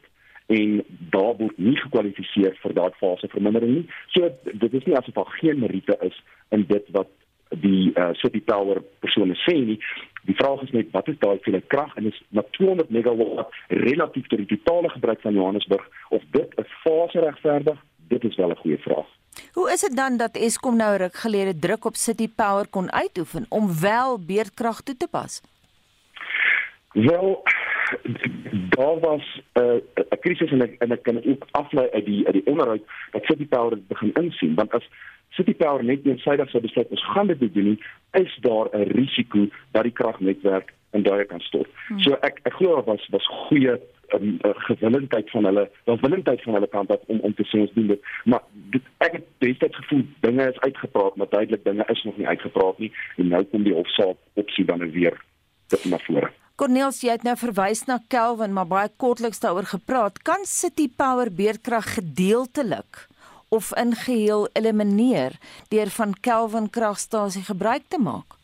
en 0.50 0.84
daar 1.14 1.36
word 1.38 1.58
nie 1.62 1.78
gekwalifiseer 1.78 2.56
vir 2.64 2.74
daardie 2.74 2.98
fase 2.98 3.30
vermindering 3.30 3.74
nie. 3.76 3.88
So 4.16 4.30
dit 4.50 4.74
is 4.74 4.86
nie 4.88 4.98
asof 4.98 5.14
daar 5.14 5.34
geen 5.38 5.60
meriete 5.62 5.98
is 6.08 6.16
in 6.56 6.66
dit 6.72 6.88
wat 6.96 7.12
die 7.62 7.92
uh, 7.94 8.10
City 8.22 8.42
Power 8.42 8.82
persone 9.04 9.38
sê 9.46 9.56
nie. 9.58 9.78
Die 10.26 10.36
vraag 10.38 10.64
is 10.66 10.74
net 10.74 10.90
wat 10.94 11.08
is 11.10 11.20
daai 11.22 11.38
veel 11.46 11.62
krag 11.74 11.94
en 11.98 12.10
is 12.10 12.18
na 12.30 12.44
200 12.58 12.90
megawatt 12.94 13.54
relatief 13.68 14.28
tot 14.30 14.42
die 14.42 14.58
totale 14.58 14.90
gebruik 14.96 15.22
van 15.22 15.38
Johannesburg 15.38 15.86
of 16.10 16.26
dit 16.34 16.50
'n 16.58 16.68
fase 16.84 17.20
regverdig? 17.20 17.78
Dit 18.10 18.24
is 18.24 18.36
wel 18.36 18.50
'n 18.50 18.62
goeie 18.64 18.78
vraag. 18.78 19.08
Hoe 19.54 19.72
is 19.72 19.82
dit 19.82 19.96
dan 19.96 20.18
dat 20.18 20.38
Eskom 20.38 20.76
nou 20.76 20.98
ruk 20.98 21.16
gelede 21.16 21.60
druk 21.60 21.86
op 21.86 21.96
City 21.96 22.30
Power 22.36 22.68
kon 22.70 22.92
uitoefen 22.92 23.46
om 23.50 23.80
wel 23.82 24.20
beerdkrag 24.26 24.82
toe 24.82 24.98
te 24.98 25.08
pas? 25.08 25.42
Wel 26.94 27.44
daar 28.76 29.00
was 29.00 29.42
'n 29.54 29.60
uh, 29.60 30.04
'n 30.14 30.20
krisis 30.20 30.52
en 30.52 30.62
ek 30.62 30.76
en 30.80 30.92
ek 30.92 31.04
kan 31.04 31.24
ook 31.26 31.48
aflei 31.52 31.90
uit 31.90 32.06
die 32.06 32.26
uit 32.26 32.34
die 32.34 32.46
onderhoud 32.46 32.82
dat 33.12 33.24
City 33.26 33.48
Power 33.48 33.76
dit 33.76 33.88
begin 33.88 34.14
insien 34.14 34.56
want 34.56 34.74
as 34.74 34.90
City 35.30 35.54
Power 35.54 35.84
net 35.84 36.06
eensydig 36.06 36.50
sou 36.50 36.62
besluit 36.62 36.90
ons 36.90 37.06
gaan 37.14 37.28
dit 37.28 37.40
doen 37.54 37.64
nie 37.64 37.80
is 38.12 38.38
daar 38.42 38.68
'n 38.72 38.92
risiko 38.92 39.48
dat 39.72 39.84
die 39.84 39.98
kragnetwerk 40.00 40.74
in 40.92 41.04
daai 41.04 41.26
kan 41.26 41.40
stort. 41.40 41.70
Hmm. 41.88 42.00
So 42.00 42.18
ek 42.22 42.40
ek 42.44 42.54
glo 42.54 42.76
daar 42.76 42.84
was 42.84 43.08
was 43.10 43.28
goeie 43.28 43.80
um, 44.14 44.38
gewillendheid 44.42 45.30
van 45.30 45.46
hulle, 45.46 45.70
welwillendheid 45.86 46.42
van 46.42 46.54
hulle 46.54 46.68
kant 46.68 46.92
af 46.92 47.00
om 47.06 47.20
om 47.20 47.34
te 47.34 47.46
sê 47.46 47.60
ons 47.60 47.74
doen 47.74 47.88
dit. 47.88 48.02
Maar 48.24 48.44
dit, 48.74 48.82
ek 48.98 49.12
het 49.20 49.26
destyds 49.38 49.76
gevoel 49.76 50.04
dinge 50.20 50.50
is 50.50 50.60
uitgepraat, 50.60 51.16
maar 51.16 51.30
duidelik 51.30 51.64
dinge 51.64 51.86
is 51.88 52.04
nog 52.04 52.18
nie 52.18 52.28
uitgepraat 52.28 52.80
nie 52.80 52.92
en 53.18 53.28
nou 53.28 53.44
kom 53.44 53.64
die 53.64 53.74
hofsaak 53.74 54.18
opsie 54.34 54.66
dan 54.66 54.92
weer 54.92 55.18
na 55.86 55.98
vore. 56.08 56.32
Cornels, 56.60 56.98
jy 57.00 57.14
het 57.14 57.22
nou 57.24 57.38
verwys 57.40 57.86
na 57.88 58.02
Kelvin, 58.12 58.52
maar 58.52 58.68
baie 58.68 58.90
kortliks 59.00 59.40
daaroor 59.40 59.70
gepraat. 59.70 60.18
Kan 60.28 60.42
City 60.44 60.90
Power 60.92 61.30
beerdkrag 61.32 61.94
gedeeltelik 61.94 63.06
of 63.48 63.70
in 63.80 63.94
geheel 63.96 64.44
elimineer 64.60 65.38
deur 65.72 65.92
van 65.96 66.12
Kelvin 66.20 66.68
kragstasie 66.68 67.46
gebruik 67.48 67.88
te 67.88 68.02
maak? 68.04 68.36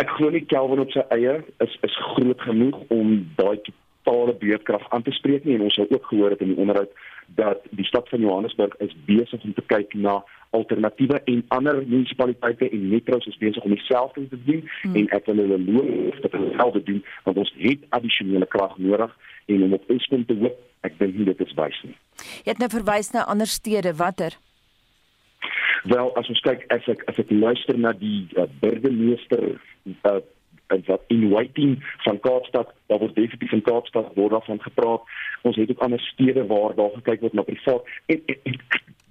Ek 0.00 0.08
glo 0.16 0.32
nie 0.32 0.46
Kelvin 0.48 0.80
op 0.86 0.94
sy 0.96 1.04
eie 1.12 1.36
is 1.66 1.76
is 1.84 1.98
groot 2.14 2.40
genoeg 2.48 2.80
om 2.88 3.12
daai 3.36 3.60
totale 3.68 4.38
beerdkrag 4.40 4.88
aan 4.88 5.04
te 5.04 5.12
spreek 5.12 5.44
nie 5.44 5.58
en 5.58 5.68
ons 5.68 5.76
het 5.76 5.92
ook 5.92 6.08
gehoor 6.08 6.32
het 6.32 6.46
in 6.46 6.54
die 6.54 6.60
onderhoud 6.64 7.04
dat 7.34 7.64
die 7.70 7.84
stad 7.84 8.08
van 8.08 8.20
Johannesburg 8.20 8.76
is 8.76 8.96
besig 9.06 9.42
om 9.42 9.54
te 9.54 9.64
kyk 9.66 9.94
na 9.94 10.24
alternatiewe 10.50 11.20
en 11.24 11.44
ander 11.48 11.82
munisipaliteite 11.86 12.70
en 12.70 12.88
metros 12.88 13.26
is 13.26 13.36
besig 13.36 13.62
om 13.62 13.74
dieselfde 13.74 14.28
te 14.28 14.38
doen 14.44 14.62
hmm. 14.82 14.96
en 14.96 15.08
ek 15.18 15.26
wil 15.28 15.42
hulle 15.44 15.58
loof 15.66 16.20
dat 16.24 16.32
hulle 16.32 16.50
dieselfde 16.50 16.82
doen 16.82 17.04
want 17.24 17.42
ons 17.44 17.54
het 17.58 17.84
addisionele 17.88 18.46
krag 18.46 18.76
nodig 18.78 19.16
en 19.46 19.62
om 19.62 19.76
op 19.76 19.90
Eskom 19.92 20.24
te 20.26 20.36
hoop 20.40 20.86
ek 20.86 20.98
dink 20.98 21.16
nie 21.18 21.26
dit 21.28 21.40
is 21.44 21.54
wys 21.58 21.80
nie. 21.84 21.96
Jy 22.46 22.54
het 22.54 22.62
nou 22.62 22.70
verwys 22.72 23.12
na 23.12 23.26
ander 23.28 23.50
stede 23.50 23.92
watter 23.98 24.38
Wel, 25.84 26.10
as 26.18 26.28
ons 26.28 26.40
kyk 26.42 26.64
as 26.74 26.86
ek 26.90 27.04
as 27.10 27.20
ek 27.22 27.30
luister 27.30 27.78
na 27.78 27.92
die 27.96 28.26
uh, 28.34 28.48
burgemeester 28.62 29.44
uh, 30.08 30.18
wat 30.86 31.02
in 31.06 31.28
waiting 31.28 31.94
van 31.98 32.20
Kaapstad, 32.20 32.72
daar 32.86 32.98
word 32.98 33.14
definitief 33.14 33.50
van 33.50 33.62
Kaapstad 33.62 34.14
word 34.14 34.30
daarvan 34.30 34.60
gepraat. 34.60 35.00
Ons 35.42 35.56
het 35.56 35.70
ook 35.70 35.78
ander 35.78 36.00
stede 36.00 36.46
waar 36.46 36.74
daar 36.74 36.90
gekyk 36.94 37.20
word 37.20 37.32
na 37.32 37.42
privaat 37.42 37.82
en, 38.06 38.22
en, 38.26 38.38
en 38.42 38.60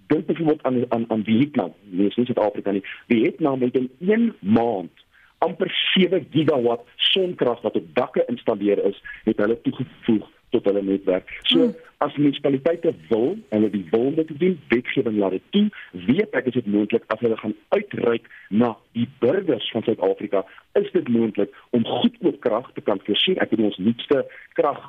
dink 0.08 0.26
byvoorbeeld 0.26 0.64
aan 0.64 0.86
aan 0.90 1.06
aan 1.08 1.24
Vietnam, 1.24 1.74
nie 1.84 2.04
eens 2.04 2.14
Suid-Afrika 2.14 2.72
nie. 2.72 2.84
Vietnam 3.08 3.62
het 3.62 3.76
in 3.76 3.92
1 4.00 4.36
maand 4.40 4.92
amper 5.38 5.72
7 5.94 6.28
gigawatt 6.32 6.88
sonkrag 6.96 7.62
wat 7.62 7.76
op 7.76 7.96
dakke 7.96 8.24
installeer 8.28 8.84
is, 8.86 9.02
het 9.24 9.38
hulle 9.38 9.62
toegevoeg 9.62 10.30
tot 10.56 10.68
hulle 10.70 10.84
netwerk. 10.84 11.32
So 11.51 11.60
hmm. 11.60 11.75
as 12.06 12.16
munisipaliteite 12.16 12.94
wil 13.10 13.36
en 13.50 13.58
hulle 13.58 13.72
die 13.74 13.86
wil 13.92 14.13
dit 14.16 14.32
doen, 14.39 14.60
wetgewing 14.72 15.18
laat 15.18 15.36
dit 15.38 15.48
toe, 15.56 15.66
weet 16.06 16.38
ek 16.39 16.51
is 16.51 16.60
dit 16.60 16.70
moontlik 16.72 17.04
as 17.13 17.24
hulle 17.25 17.39
gaan 17.42 17.56
uitreik 17.75 18.30
na 18.50 18.75
die 18.98 19.08
burgers 19.24 19.72
van 19.74 19.86
Suid-Afrika, 19.88 20.46
is 20.80 20.92
dit 20.94 21.10
moontlik 21.12 21.54
om 21.75 21.86
goedkoop 21.86 22.39
krag 22.46 22.72
te 22.77 22.86
kan 22.86 23.01
voorsien. 23.10 23.39
Ek 23.44 23.51
bedoel 23.54 23.72
ons 23.72 23.84
nuutste 23.89 24.24
krag 24.60 24.82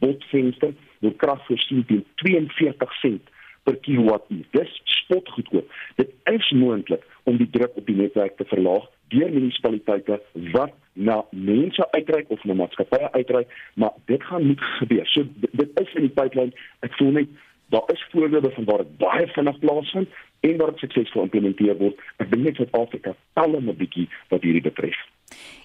botvenster, 0.00 0.76
word 1.02 1.18
krag 1.18 1.42
voorsien 1.48 1.84
teen 1.88 2.04
42 2.22 2.98
sent 3.00 3.36
per 3.70 3.78
kilowattuur. 3.86 4.46
Dis 4.56 4.80
spot 5.00 5.28
goedkoop. 5.36 5.76
Dit 6.00 6.14
is 6.32 6.50
moontlik 6.50 7.04
om 7.30 7.38
die 7.38 7.50
druk 7.50 7.76
op 7.78 7.86
die 7.86 7.98
netwerk 7.98 8.36
te 8.38 8.46
verlaag 8.50 8.88
deur 9.10 9.30
munisipaliteite 9.34 10.20
wat 10.54 10.74
na 10.92 11.20
mense 11.30 11.86
uitreik 11.94 12.30
of 12.30 12.42
na 12.46 12.54
maatskappye 12.58 13.12
uitreik, 13.12 13.54
maar 13.74 13.94
dit 14.10 14.22
gaan 14.22 14.46
nie 14.46 14.58
gebeur. 14.78 15.06
So 15.14 15.26
dit, 15.42 15.70
is 15.82 15.94
in 15.98 16.06
die 16.08 16.14
pipeline. 16.14 16.54
Ek 16.86 16.94
voel 16.98 17.16
net 17.18 17.38
daar 17.70 17.86
is 17.94 18.02
voorbeelde 18.10 18.50
van 18.56 18.66
waar 18.66 18.82
dit 18.82 18.96
baie 18.98 19.26
vinnig 19.34 19.58
plaasvind 19.62 20.20
en 20.46 20.56
waar 20.58 20.72
dit 20.74 20.84
suksesvol 20.84 21.26
geïmplementeer 21.26 21.78
word. 21.78 21.98
Ek 22.22 22.30
dink 22.32 22.46
net 22.46 22.58
Suid-Afrika 22.58 23.14
tel 23.38 23.58
'n 23.58 23.74
bietjie 23.82 24.08
wat 24.30 24.42
hierdie 24.46 24.66
betref. 24.66 24.98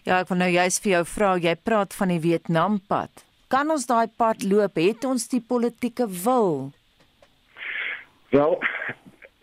Ja, 0.06 0.20
ek 0.22 0.30
wil 0.30 0.38
nou 0.38 0.50
juist 0.50 0.84
vir 0.84 0.92
jou 0.92 1.06
vra, 1.06 1.38
jy 1.38 1.56
praat 1.56 1.94
van 1.94 2.14
die 2.14 2.22
Vietnampad. 2.22 3.26
Kan 3.48 3.70
ons 3.70 3.86
daai 3.86 4.08
pad 4.18 4.44
loop? 4.44 4.76
Het 4.76 5.06
ons 5.06 5.28
die 5.30 5.42
politieke 5.42 6.08
wil? 6.26 6.72
Wel, 8.36 8.60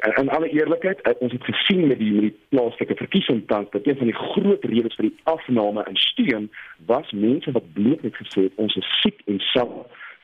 En 0.02 0.22
in 0.22 0.30
alle 0.30 0.48
eerlikheid, 0.48 1.00
eh, 1.00 1.12
ons 1.18 1.32
het 1.32 1.44
gesien 1.44 1.86
met 1.86 1.98
die 1.98 2.12
met 2.12 2.20
die 2.20 2.38
plaaslike 2.48 2.94
verkiesing 2.94 3.42
tans 3.46 3.70
dat 3.70 3.86
een 3.86 3.96
van 3.96 4.06
die 4.06 4.14
groot 4.14 4.64
redes 4.64 4.94
vir 4.94 5.06
die 5.08 5.18
afname 5.22 5.84
in 5.88 5.96
steun 5.96 6.50
was 6.86 7.10
mense 7.10 7.50
wat 7.50 7.72
bloot 7.72 8.02
net 8.02 8.16
gesê 8.18 8.48
het 8.48 8.56
ons 8.64 8.74
is 8.80 8.88
siek 9.00 9.20
en 9.30 9.38
sal 9.52 9.70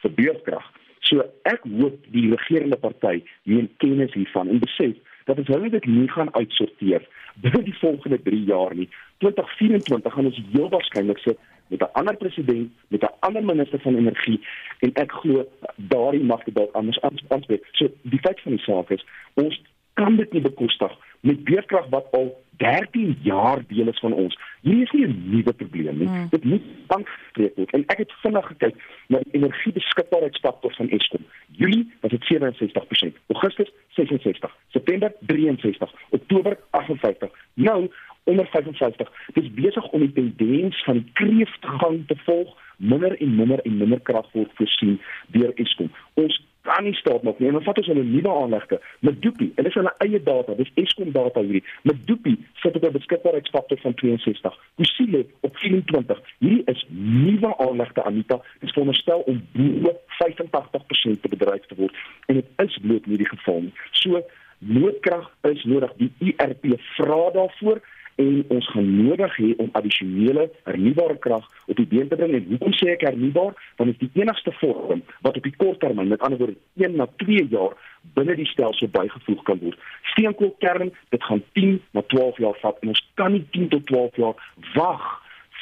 vir 0.03 0.15
beurtkrag. 0.17 0.67
So 1.07 1.23
ek 1.43 1.63
hoop 1.63 2.11
die 2.17 2.25
regerende 2.33 2.81
party 2.87 3.23
neem 3.43 3.71
kennis 3.77 4.19
hiervan 4.19 4.51
en 4.51 4.59
besef 4.67 4.99
dat 5.31 5.39
as 5.39 5.53
hulle 5.55 5.71
dit 5.77 5.87
nie 5.87 6.11
gaan 6.11 6.35
uitsorteer 6.35 7.07
binne 7.45 7.63
die 7.71 7.79
volgende 7.79 8.19
3 8.27 8.43
jaar 8.51 8.75
nie, 8.75 8.89
2024 9.23 10.13
gaan 10.13 10.33
ons 10.33 10.43
heel 10.51 10.69
waarskynlik 10.75 11.23
sit 11.23 11.39
met 11.69 11.81
'n 11.81 11.93
ander 11.93 12.17
president, 12.17 12.73
met 12.89 13.03
'n 13.03 13.15
ander 13.21 13.45
minister 13.45 13.81
van 13.81 13.97
energie 13.97 14.41
en 14.79 14.93
ek 14.93 15.13
glo 15.13 15.49
daardie 15.77 16.25
mag 16.25 16.45
dit 16.45 16.55
dalk 16.55 16.73
anders 16.73 17.01
aanspreek. 17.29 17.69
So 17.73 17.89
die 18.03 18.21
feit 18.21 18.41
van 18.41 18.53
die 18.53 18.65
saak 18.65 18.91
is 18.91 19.07
ons 19.35 19.63
kan 19.95 20.17
dit 20.17 20.33
nie 20.33 20.43
bekostig 20.43 20.93
met 21.21 21.45
beerkrag 21.45 21.89
wat 21.89 22.07
al 22.11 22.37
13 22.59 23.19
jaar 23.23 23.63
deel 23.67 23.89
is 23.89 23.99
van 23.99 24.13
ons. 24.13 24.39
Hier 24.61 24.83
is 24.83 24.91
nie 24.91 25.07
'n 25.07 25.23
nuwe 25.31 25.53
probleem 25.53 25.99
nie. 25.99 26.07
Hmm. 26.07 26.27
Dit 26.31 26.45
moet 26.45 26.63
aangespreek 26.87 27.57
word. 27.57 27.71
En 27.71 27.85
ek 27.87 27.99
het 27.99 28.13
vinnig 28.13 28.47
gekyk 28.47 28.75
na 29.07 29.19
die 29.19 29.33
energiebeskikbaarheidsfaktor 29.33 30.75
van 30.75 30.89
Eskom. 30.89 31.25
Julie 31.51 31.93
was 32.01 32.11
dit 32.11 32.25
67%, 32.25 33.17
Augustus 33.27 33.71
66, 33.89 34.57
September 34.69 35.13
63, 35.21 35.95
Oktober 36.09 36.59
58. 36.71 37.31
Nou 37.55 37.91
onder 38.29 38.47
55. 38.47 39.13
Dit 39.33 39.45
is 39.45 39.55
besig 39.57 39.89
om 39.89 40.01
die 40.01 40.13
tendens 40.13 40.85
van 40.85 41.07
kreeftegang 41.13 42.07
te 42.07 42.17
volg. 42.17 42.57
Minder 42.77 43.17
en 43.21 43.35
minder 43.35 43.61
en 43.65 43.77
minder 43.77 44.01
krag 44.01 44.29
word 44.33 44.51
voorsien 44.55 45.01
deur 45.35 45.53
Eskom. 45.55 45.91
Ons 46.15 46.37
kan 46.69 46.85
nie 46.85 46.95
staat 46.95 47.23
maak 47.23 47.39
nie. 47.39 47.49
En 47.49 47.65
wat 47.65 47.79
is 47.81 47.89
hulle 47.91 48.05
nuwe 48.05 48.33
aanlegte? 48.43 48.81
Medupi, 49.07 49.51
en 49.57 49.67
dis 49.67 49.77
hulle 49.79 49.93
eie 50.05 50.21
data, 50.23 50.55
dis 50.59 50.71
Eskom 50.83 51.13
data 51.15 51.43
hierdie. 51.45 51.65
Medupi 51.89 52.35
sit 52.63 52.77
op 52.77 52.85
'n 52.89 52.97
beskikbaarheidsfaktor 52.99 53.79
van 53.85 53.95
62. 53.95 54.59
Kusile 54.77 55.25
op 55.41 55.57
24. 55.57 56.21
Hierdie 56.39 56.65
is 56.75 56.85
nuwe 56.89 57.57
aanlegte 57.59 58.05
Anita. 58.05 58.37
Dit 58.61 58.69
is 58.69 58.77
veronderstel 58.77 59.21
om 59.21 59.43
bo 59.53 59.97
85% 60.21 61.23
te 61.23 61.29
bedryf 61.29 61.67
te 61.67 61.75
word 61.75 61.95
en 62.27 62.35
dit 62.35 62.47
is 62.57 62.79
bloot 62.83 63.07
nie 63.07 63.17
die 63.17 63.29
geval 63.29 63.61
nie. 63.61 63.73
So 63.91 64.23
noodkrag 64.59 65.31
is 65.43 65.65
nodig. 65.65 65.93
Die 65.97 66.13
IRP 66.19 66.81
vra 66.97 67.31
daarvoor 67.31 67.81
en 68.19 68.45
ons 68.55 68.71
gaan 68.73 68.89
nodig 69.05 69.37
hê 69.39 69.53
om 69.63 69.69
addisionele 69.79 70.49
hernubare 70.67 71.19
krag 71.19 71.47
op 71.67 71.77
die 71.77 71.87
been 71.87 72.09
te 72.09 72.19
bring 72.19 72.35
en 72.39 72.49
hoekom 72.51 72.75
sê 72.79 72.91
ek 72.95 73.07
hernubaar 73.07 73.55
want 73.79 73.93
dit 73.93 73.95
is 73.95 74.01
die 74.03 74.23
enigste 74.23 74.55
vorm 74.59 75.05
wat 75.27 75.39
op 75.39 75.47
die 75.47 75.55
kort 75.61 75.79
termyn 75.85 76.11
met 76.13 76.25
ander 76.27 76.41
woorde 76.41 76.59
1 76.83 76.99
na 76.99 77.07
2 77.23 77.47
jaar 77.53 77.77
binne 78.19 78.35
die 78.39 78.49
stelsel 78.49 78.91
bygevoeg 78.95 79.43
kan 79.47 79.63
word. 79.63 79.79
Steenkoolkern, 80.15 80.93
dit 81.15 81.25
gaan 81.31 81.43
10 81.59 81.79
na 81.97 82.03
12 82.15 82.43
jaar 82.45 82.59
vat 82.63 82.83
en 82.83 82.95
ons 82.95 83.07
kan 83.21 83.35
nie 83.35 83.45
10 83.55 83.71
tot 83.77 83.87
12 83.93 84.21
jaar 84.25 84.45
wag 84.75 85.09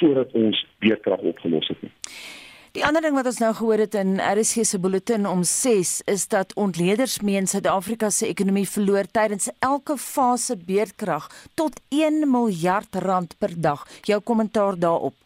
voordat 0.00 0.32
ons 0.32 0.66
beerkrag 0.84 1.24
opgelos 1.32 1.68
het 1.72 1.82
nie. 1.82 1.92
Die 2.76 2.84
ander 2.84 3.00
ding 3.00 3.14
wat 3.16 3.24
ons 3.24 3.38
nou 3.40 3.54
gehoor 3.56 3.80
het 3.80 3.94
in 3.96 4.18
RSG 4.20 4.66
se 4.68 4.76
bulletin 4.76 5.24
om 5.26 5.40
6 5.48 5.92
is 6.12 6.26
dat 6.28 6.50
ontleeders 6.60 7.14
meen 7.24 7.46
Suid-Afrika 7.48 8.10
se 8.12 8.26
ekonomie 8.28 8.66
verloor 8.68 9.08
tydens 9.16 9.46
elke 9.64 9.96
fase 9.96 10.58
beerdkrag 10.66 11.30
tot 11.56 11.80
1 11.88 12.26
miljard 12.28 12.98
rand 13.06 13.32
per 13.40 13.54
dag. 13.56 13.86
Jou 14.04 14.20
kommentaar 14.20 14.76
daarop. 14.76 15.16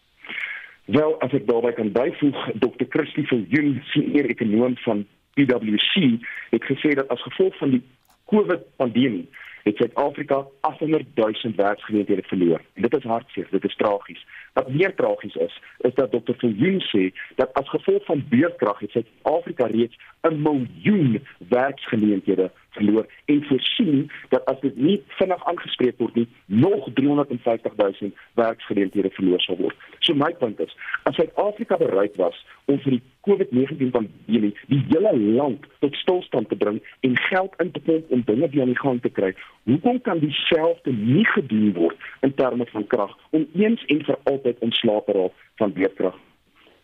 Wel, 0.85 1.17
as 1.19 1.35
ek 1.35 1.43
daarby 1.49 1.73
kan 1.75 1.91
byvoeg, 1.91 2.39
Dr. 2.63 2.87
Christie 2.95 3.27
Viljoen, 3.27 3.81
senior 3.91 4.31
ekonom 4.31 4.79
van 4.87 5.03
PwC, 5.35 6.07
het 6.55 6.71
gesê 6.71 6.95
dat 6.95 7.11
as 7.11 7.27
gevolg 7.27 7.59
van 7.59 7.75
die 7.75 7.83
COVID-pandemie 8.31 9.27
het 9.63 9.75
Suid-Afrika 9.75 10.45
800 10.59 11.05
000 11.13 11.33
werksgeleenthede 11.55 12.21
verloor. 12.21 12.61
En 12.73 12.81
dit 12.81 12.95
is 12.95 13.03
hartseer, 13.03 13.47
dit 13.51 13.63
is 13.63 13.75
tragies. 13.75 14.25
Wat 14.53 14.69
meer 14.69 14.95
tragies 14.95 15.35
is, 15.35 15.61
is 15.77 15.93
dat 15.93 16.11
Dr. 16.11 16.33
Viljoen 16.37 16.81
sê 16.81 17.11
dat 17.35 17.53
as 17.53 17.69
gevolg 17.69 18.05
van 18.05 18.25
beurtkrag 18.29 18.79
het 18.79 18.89
Suid-Afrika 18.91 19.65
reeds 19.65 19.97
'n 20.21 20.41
miljoen 20.41 21.27
werksgeleenthede 21.49 22.51
verloor 22.71 23.05
en 23.25 23.43
voorsien 23.43 24.11
dat 24.29 24.45
as 24.45 24.59
dit 24.59 24.75
nie 24.75 24.97
vinnig 25.19 25.45
aangespreek 25.45 25.97
word 25.97 26.15
nie, 26.15 26.27
nog 26.45 26.87
350 26.93 27.75
000 27.75 28.11
werksgeleenthede 28.39 29.09
verloor 29.17 29.41
sal 29.41 29.57
word. 29.59 29.75
So 29.99 30.15
my 30.15 30.31
punt 30.39 30.59
is, 30.59 30.75
as 31.03 31.15
Suid-Afrika 31.15 31.77
bereid 31.77 32.15
was 32.21 32.37
om 32.65 32.79
vir 32.85 32.97
die 32.97 33.03
COVID-19 33.27 33.91
pandemie 33.93 34.53
die 34.71 34.81
hele 34.89 35.13
land 35.19 35.67
tot 35.83 35.95
stilstand 35.99 36.49
te 36.49 36.57
bring 36.57 36.81
en 37.07 37.17
geld 37.27 37.55
in 37.63 37.71
te 37.71 37.83
pomp 37.85 38.11
om 38.11 38.25
dinge 38.25 38.49
weer 38.49 38.65
aan 38.65 38.73
die 38.73 38.81
gang 38.81 39.01
te 39.01 39.13
kry, 39.13 39.33
hoekom 39.69 40.01
kan 40.07 40.23
dieselfde 40.23 40.93
nie 40.95 41.25
gedoen 41.35 41.73
word 41.77 42.09
in 42.25 42.33
terme 42.39 42.65
van 42.73 42.87
krag 42.87 43.15
om 43.29 43.47
eens 43.53 43.85
en 43.93 44.03
vir 44.07 44.19
altyd 44.23 44.67
ontslae 44.67 45.05
te 45.05 45.17
raak 45.19 45.47
van 45.61 45.73
beurtkrag? 45.77 46.17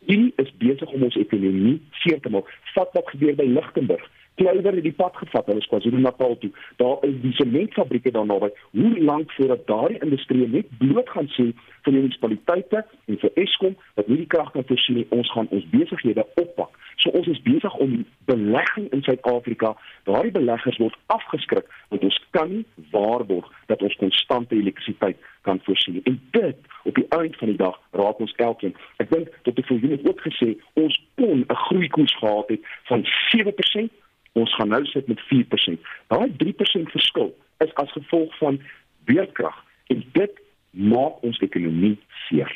Hierdie 0.08 0.32
is 0.40 0.52
besig 0.62 0.92
om 0.96 1.04
ons 1.04 1.18
ekonomie 1.20 1.80
seer 2.04 2.22
te 2.24 2.30
maak. 2.32 2.48
Vat 2.76 2.94
wat 2.96 3.10
gebeur 3.12 3.36
by 3.36 3.48
Lichtenburg 3.50 4.06
Kleiwer 4.38 4.76
het 4.78 4.86
die 4.86 4.94
pad 4.94 5.16
gevat 5.18 5.48
hulle 5.50 5.64
is 5.64 5.70
KwaZulu-Natal 5.72 6.38
toe. 6.38 6.52
Daar 6.82 6.98
is 7.08 7.16
die 7.22 7.34
sementfabrieke 7.40 8.12
daar 8.14 8.26
naby. 8.26 8.50
Hoe 8.72 9.00
lank 9.00 9.32
voordat 9.32 9.68
daardie 9.68 10.02
industrie 10.06 10.48
net 10.48 10.70
bloot 10.78 11.10
gaan 11.10 11.30
sê 11.34 11.48
vir 11.86 11.96
die 11.96 12.02
munisipaliteite 12.02 12.84
en 13.06 13.18
vir 13.24 13.42
Eskom 13.44 13.78
dat 13.96 14.08
nie 14.12 14.20
die 14.22 14.30
krag 14.36 14.52
kan 14.54 14.68
voorsien 14.70 15.06
ons 15.10 15.32
gaan 15.34 15.50
ons 15.50 15.66
besighede 15.74 16.26
oppak. 16.44 16.78
So 17.02 17.14
ons 17.18 17.28
is 17.34 17.42
besig 17.46 17.76
om 17.82 18.06
belegging 18.30 18.92
in 18.94 19.04
Suid-Afrika, 19.06 19.74
daardie 20.10 20.34
beleggers 20.38 20.78
word 20.82 20.98
afgeskrik 21.14 21.66
want 21.90 22.06
ons 22.06 22.22
kan 22.38 22.54
waarborg 22.94 23.50
dat 23.72 23.82
ons 23.82 24.00
konstante 24.02 24.56
elektrisiteit 24.56 25.18
kan 25.48 25.62
voorsien. 25.66 26.02
En 26.04 26.22
dit 26.32 26.58
op 26.84 26.96
die 26.96 27.06
einde 27.10 27.38
van 27.38 27.48
die 27.48 27.58
dag 27.58 27.78
raak 27.92 28.20
ons 28.20 28.34
elkeen. 28.36 28.76
Ek 29.02 29.10
dink 29.14 29.30
tot 29.48 29.62
ek 29.62 29.70
vir 29.70 29.86
julle 29.86 30.00
ook 30.10 30.26
gesê, 30.26 30.56
ons 30.74 30.98
kon 31.22 31.46
'n 31.46 31.62
groeikoers 31.68 32.18
gehad 32.22 32.50
het 32.54 32.62
van 32.90 33.06
7%, 33.32 33.92
ons 34.38 34.56
gaan 34.56 34.70
nou 34.74 34.84
sit 34.86 35.08
met 35.08 35.22
4%. 35.32 35.90
Daai 36.14 36.30
3% 36.44 36.94
verskil 36.94 37.34
is 37.66 37.74
as 37.82 37.92
gevolg 37.98 38.38
van 38.42 38.62
weerkrag 39.10 39.58
en 39.94 40.04
dit 40.14 40.40
maak 40.72 41.24
ons 41.26 41.40
ekonomie 41.46 41.98
seer. 42.28 42.52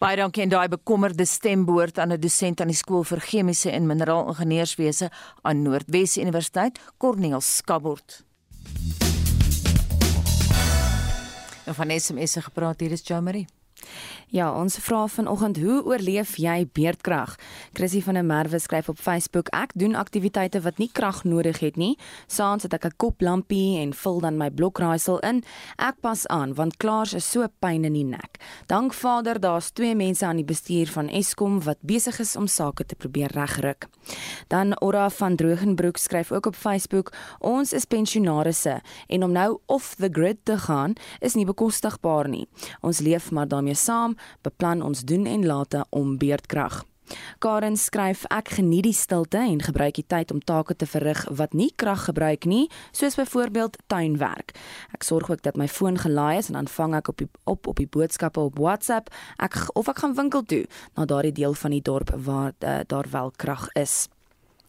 Baie 0.00 0.16
dankie 0.16 0.42
en 0.46 0.52
daai 0.52 0.68
bekommerde 0.72 1.26
stem 1.28 1.66
behoort 1.68 1.98
aan 1.98 2.12
'n 2.12 2.20
dosent 2.20 2.60
aan 2.60 2.72
die 2.72 2.82
skool 2.82 3.04
vir 3.04 3.20
chemiese 3.20 3.70
en 3.70 3.86
mineraal 3.86 4.28
ingenieurswese 4.32 5.10
aan 5.42 5.62
Noordwes 5.62 6.16
Universiteit, 6.16 6.80
Corneel 6.98 7.40
Skabort. 7.40 8.24
En 11.66 11.74
van 11.74 11.90
SMS 12.00 12.32
se 12.32 12.42
gepraat 12.42 12.80
hier 12.80 12.92
is 12.92 13.06
Jamari. 13.06 13.59
Ja, 14.30 14.52
ons 14.54 14.76
vra 14.78 15.08
vanoggend 15.10 15.56
hoe 15.58 15.80
oorleef 15.84 16.36
jy 16.38 16.68
beerdkrag? 16.72 17.32
Chrissy 17.74 17.98
van 18.06 18.14
der 18.14 18.22
Merwe 18.24 18.60
skryf 18.62 18.88
op 18.88 18.98
Facebook: 19.02 19.48
Ek 19.50 19.72
doen 19.74 19.96
aktiwiteite 19.98 20.60
wat 20.62 20.78
nie 20.78 20.86
krag 20.92 21.24
nodig 21.24 21.58
het 21.58 21.74
nie. 21.76 21.96
Saans 22.26 22.62
het 22.62 22.74
ek 22.74 22.84
'n 22.84 22.96
koplampie 22.96 23.80
en 23.82 23.92
vul 23.92 24.20
dan 24.20 24.36
my 24.38 24.50
blokraaisel 24.50 25.18
in. 25.18 25.42
Ek 25.78 26.00
pas 26.00 26.26
aan 26.26 26.54
want 26.54 26.76
klaars 26.76 27.14
is 27.14 27.30
so 27.30 27.46
pyn 27.58 27.84
in 27.84 27.92
die 27.92 28.04
nek. 28.04 28.38
Dank 28.66 28.94
Vader, 28.94 29.40
daar's 29.40 29.70
twee 29.72 29.94
mense 29.94 30.26
aan 30.26 30.36
die 30.36 30.44
bestuur 30.44 30.86
van 30.86 31.08
Eskom 31.08 31.60
wat 31.62 31.78
besig 31.80 32.20
is 32.20 32.36
om 32.36 32.46
sake 32.46 32.86
te 32.86 32.94
probeer 32.94 33.30
regruk. 33.32 33.88
Dan 34.48 34.80
Ora 34.80 35.10
van 35.10 35.36
Drogenbroek 35.36 35.96
skryf 35.96 36.32
ook 36.32 36.46
op 36.46 36.54
Facebook: 36.54 37.12
Ons 37.38 37.72
is 37.72 37.84
pensionaarsse 37.84 38.80
en 39.08 39.22
om 39.22 39.32
nou 39.32 39.58
off 39.66 39.94
the 39.94 40.08
grid 40.12 40.38
te 40.44 40.58
gaan 40.58 40.92
is 41.18 41.34
nie 41.34 41.44
bekostigbaar 41.44 42.28
nie. 42.28 42.46
Ons 42.80 43.00
leef 43.00 43.30
maar 43.30 43.48
daarmee 43.48 43.74
saam 43.80 44.16
beplan 44.46 44.84
ons 44.84 45.04
doen 45.04 45.26
en 45.26 45.46
late 45.46 45.84
om 45.90 46.18
beerdkrag. 46.18 46.84
Karen 47.38 47.76
skryf 47.76 48.24
ek 48.30 48.52
geniet 48.58 48.86
die 48.86 48.94
stilte 48.96 49.40
en 49.42 49.62
gebruik 49.62 49.96
die 49.98 50.06
tyd 50.06 50.30
om 50.34 50.42
take 50.44 50.76
te 50.76 50.86
verrig 50.86 51.22
wat 51.40 51.56
nie 51.56 51.70
krag 51.76 52.06
gebruik 52.10 52.46
nie, 52.50 52.68
soos 52.92 53.18
byvoorbeeld 53.18 53.78
tuinwerk. 53.90 54.54
Ek 54.94 55.06
sorg 55.06 55.30
ook 55.32 55.42
dat 55.46 55.58
my 55.58 55.68
foon 55.68 55.98
gelaai 55.98 56.38
is 56.38 56.52
en 56.52 56.60
dan 56.60 56.70
vang 56.70 56.96
ek 57.00 57.12
op 57.12 57.18
die, 57.22 57.28
op 57.50 57.66
op 57.66 57.82
die 57.82 57.88
boodskappe 57.90 58.40
op 58.40 58.58
WhatsApp. 58.58 59.10
Ek 59.42 59.58
of 59.74 59.90
ek 59.90 60.04
gaan 60.04 60.16
winkel 60.18 60.46
toe 60.46 60.64
na 60.96 61.08
daardie 61.08 61.34
deel 61.34 61.54
van 61.54 61.76
die 61.76 61.82
dorp 61.82 62.14
waar 62.14 62.54
uh, 62.60 62.80
daar 62.86 63.10
wel 63.10 63.34
krag 63.36 63.68
is. 63.74 64.08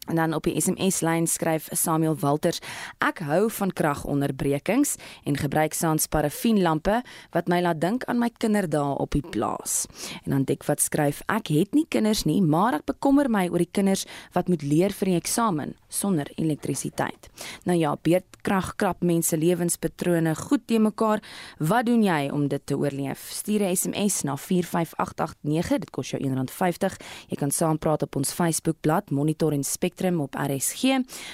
En 0.06 0.14
dan 0.14 0.34
op 0.34 0.42
die 0.42 0.60
SMS 0.60 1.00
lyn 1.00 1.26
skryf 1.30 1.68
Samuel 1.70 2.16
Walters: 2.18 2.58
Ek 2.98 3.20
hou 3.22 3.46
van 3.50 3.70
kragonderbrekings 3.70 4.96
en 5.24 5.36
gebruik 5.38 5.76
saans 5.78 6.08
parafienlampe 6.10 7.02
wat 7.30 7.46
my 7.46 7.60
laat 7.62 7.78
dink 7.80 8.04
aan 8.10 8.18
my 8.18 8.32
kinderdae 8.34 8.96
op 8.98 9.14
die 9.14 9.22
plaas. 9.22 9.86
En 10.24 10.34
dan 10.34 10.44
dik 10.44 10.66
wat 10.66 10.82
skryf: 10.82 11.22
Ek 11.30 11.52
het 11.54 11.70
nie 11.74 11.86
kinders 11.88 12.24
nie, 12.26 12.40
maar 12.42 12.80
ek 12.80 12.88
bekommer 12.90 13.30
my 13.30 13.46
oor 13.52 13.62
die 13.62 13.70
kinders 13.70 14.02
wat 14.34 14.50
moet 14.50 14.66
leer 14.66 14.90
vir 14.90 15.12
die 15.12 15.20
eksamen 15.20 15.76
sonder 15.92 16.26
elektrisiteit. 16.34 17.28
Nou 17.68 17.78
ja, 17.78 17.94
beerdkrag 18.02 18.74
krap 18.76 19.02
mense 19.06 19.36
lewenspatrone 19.36 20.34
goed 20.34 20.66
te 20.66 20.78
mekaar. 20.82 21.22
Wat 21.58 21.86
doen 21.86 22.02
jy 22.02 22.30
om 22.32 22.48
dit 22.48 22.66
te 22.66 22.74
oorleef? 22.76 23.30
Stuur 23.30 23.62
'n 23.62 23.76
SMS 23.76 24.22
na 24.22 24.36
45889, 24.36 25.78
dit 25.78 25.90
kos 25.90 26.10
jou 26.10 26.22
R1.50. 26.22 26.96
Jy 27.28 27.36
kan 27.36 27.50
saampraat 27.50 28.02
op 28.02 28.16
ons 28.16 28.32
Facebookblad 28.32 29.10
Monitor 29.10 29.52
en 29.52 29.64
Spek 29.64 29.91
Spectrum 29.92 30.20
op 30.20 30.34
RSG 30.34 30.84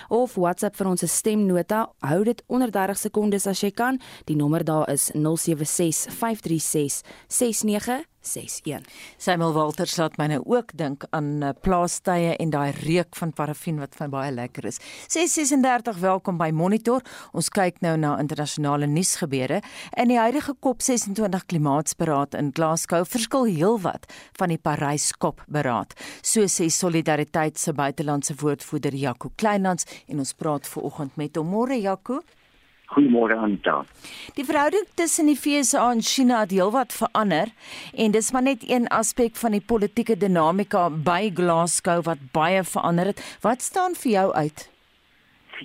of 0.08 0.34
WhatsApp 0.34 0.74
vir 0.74 0.88
ons 0.90 1.04
stemnota. 1.06 1.84
Hou 2.02 2.24
dit 2.26 2.40
onder 2.50 2.72
30 2.74 2.98
sekondes 2.98 3.46
as 3.46 3.62
jy 3.62 3.70
kan. 3.70 4.00
Die 4.26 4.34
nommer 4.36 4.64
daar 4.66 4.88
is 4.90 5.12
076 5.14 6.10
536 6.18 7.04
69 7.30 8.02
61. 8.20 8.84
Samuel 9.16 9.52
Walters 9.52 9.96
laat 9.96 10.16
my 10.18 10.26
nou 10.32 10.40
ook 10.46 10.72
dink 10.76 11.04
aan 11.10 11.42
uh, 11.42 11.50
plaastye 11.62 12.34
en 12.36 12.50
daai 12.50 12.72
reuk 12.82 13.16
van 13.16 13.32
parafin 13.32 13.78
wat 13.82 13.96
vir 13.98 14.10
baie 14.12 14.32
lekker 14.34 14.68
is. 14.70 14.80
636 15.08 16.00
welkom 16.02 16.38
by 16.40 16.50
Monitor. 16.54 17.04
Ons 17.32 17.50
kyk 17.54 17.80
nou 17.84 17.96
na 18.00 18.16
internasionale 18.20 18.88
nuusgebeure. 18.90 19.60
In 19.96 20.12
die 20.12 20.18
huidige 20.20 20.56
COP26 20.64 21.46
klimaatsberaad 21.52 22.36
in 22.38 22.52
Glasgow 22.56 23.06
verskil 23.08 23.48
heelwat 23.48 24.08
van 24.38 24.52
die 24.54 24.60
Parys 24.60 25.10
COP-beraad. 25.18 25.94
So 26.22 26.48
sê 26.50 26.68
Solidariteit 26.72 27.58
se 27.58 27.72
buitelandse 27.72 28.36
woordvoerder 28.42 28.96
Jaco 28.98 29.32
Kleinlands 29.36 29.88
en 30.08 30.24
ons 30.24 30.34
praat 30.34 30.66
ver 30.68 30.90
oggend 30.90 31.16
met 31.16 31.36
hom. 31.36 31.48
Môre 31.52 31.78
Jaco. 31.80 32.22
Goeiemôre 32.88 33.36
Anita. 33.36 33.82
Die 34.36 34.44
verhouding 34.48 34.86
tussen 34.96 35.28
die 35.28 35.36
VSA 35.36 35.90
en 35.92 36.00
China 36.00 36.40
het 36.40 36.54
heelwat 36.56 36.94
verander 36.96 37.52
en 37.92 38.14
dis 38.16 38.32
maar 38.32 38.46
net 38.46 38.64
een 38.64 38.88
aspek 38.88 39.36
van 39.36 39.52
die 39.56 39.60
politieke 39.60 40.16
dinamika 40.16 40.88
by 40.90 41.28
Glasgow 41.34 42.00
wat 42.08 42.24
baie 42.32 42.64
verander 42.64 43.12
het. 43.12 43.22
Wat 43.44 43.62
staan 43.62 43.96
vir 43.98 44.12
jou 44.12 44.26
uit? 44.32 44.68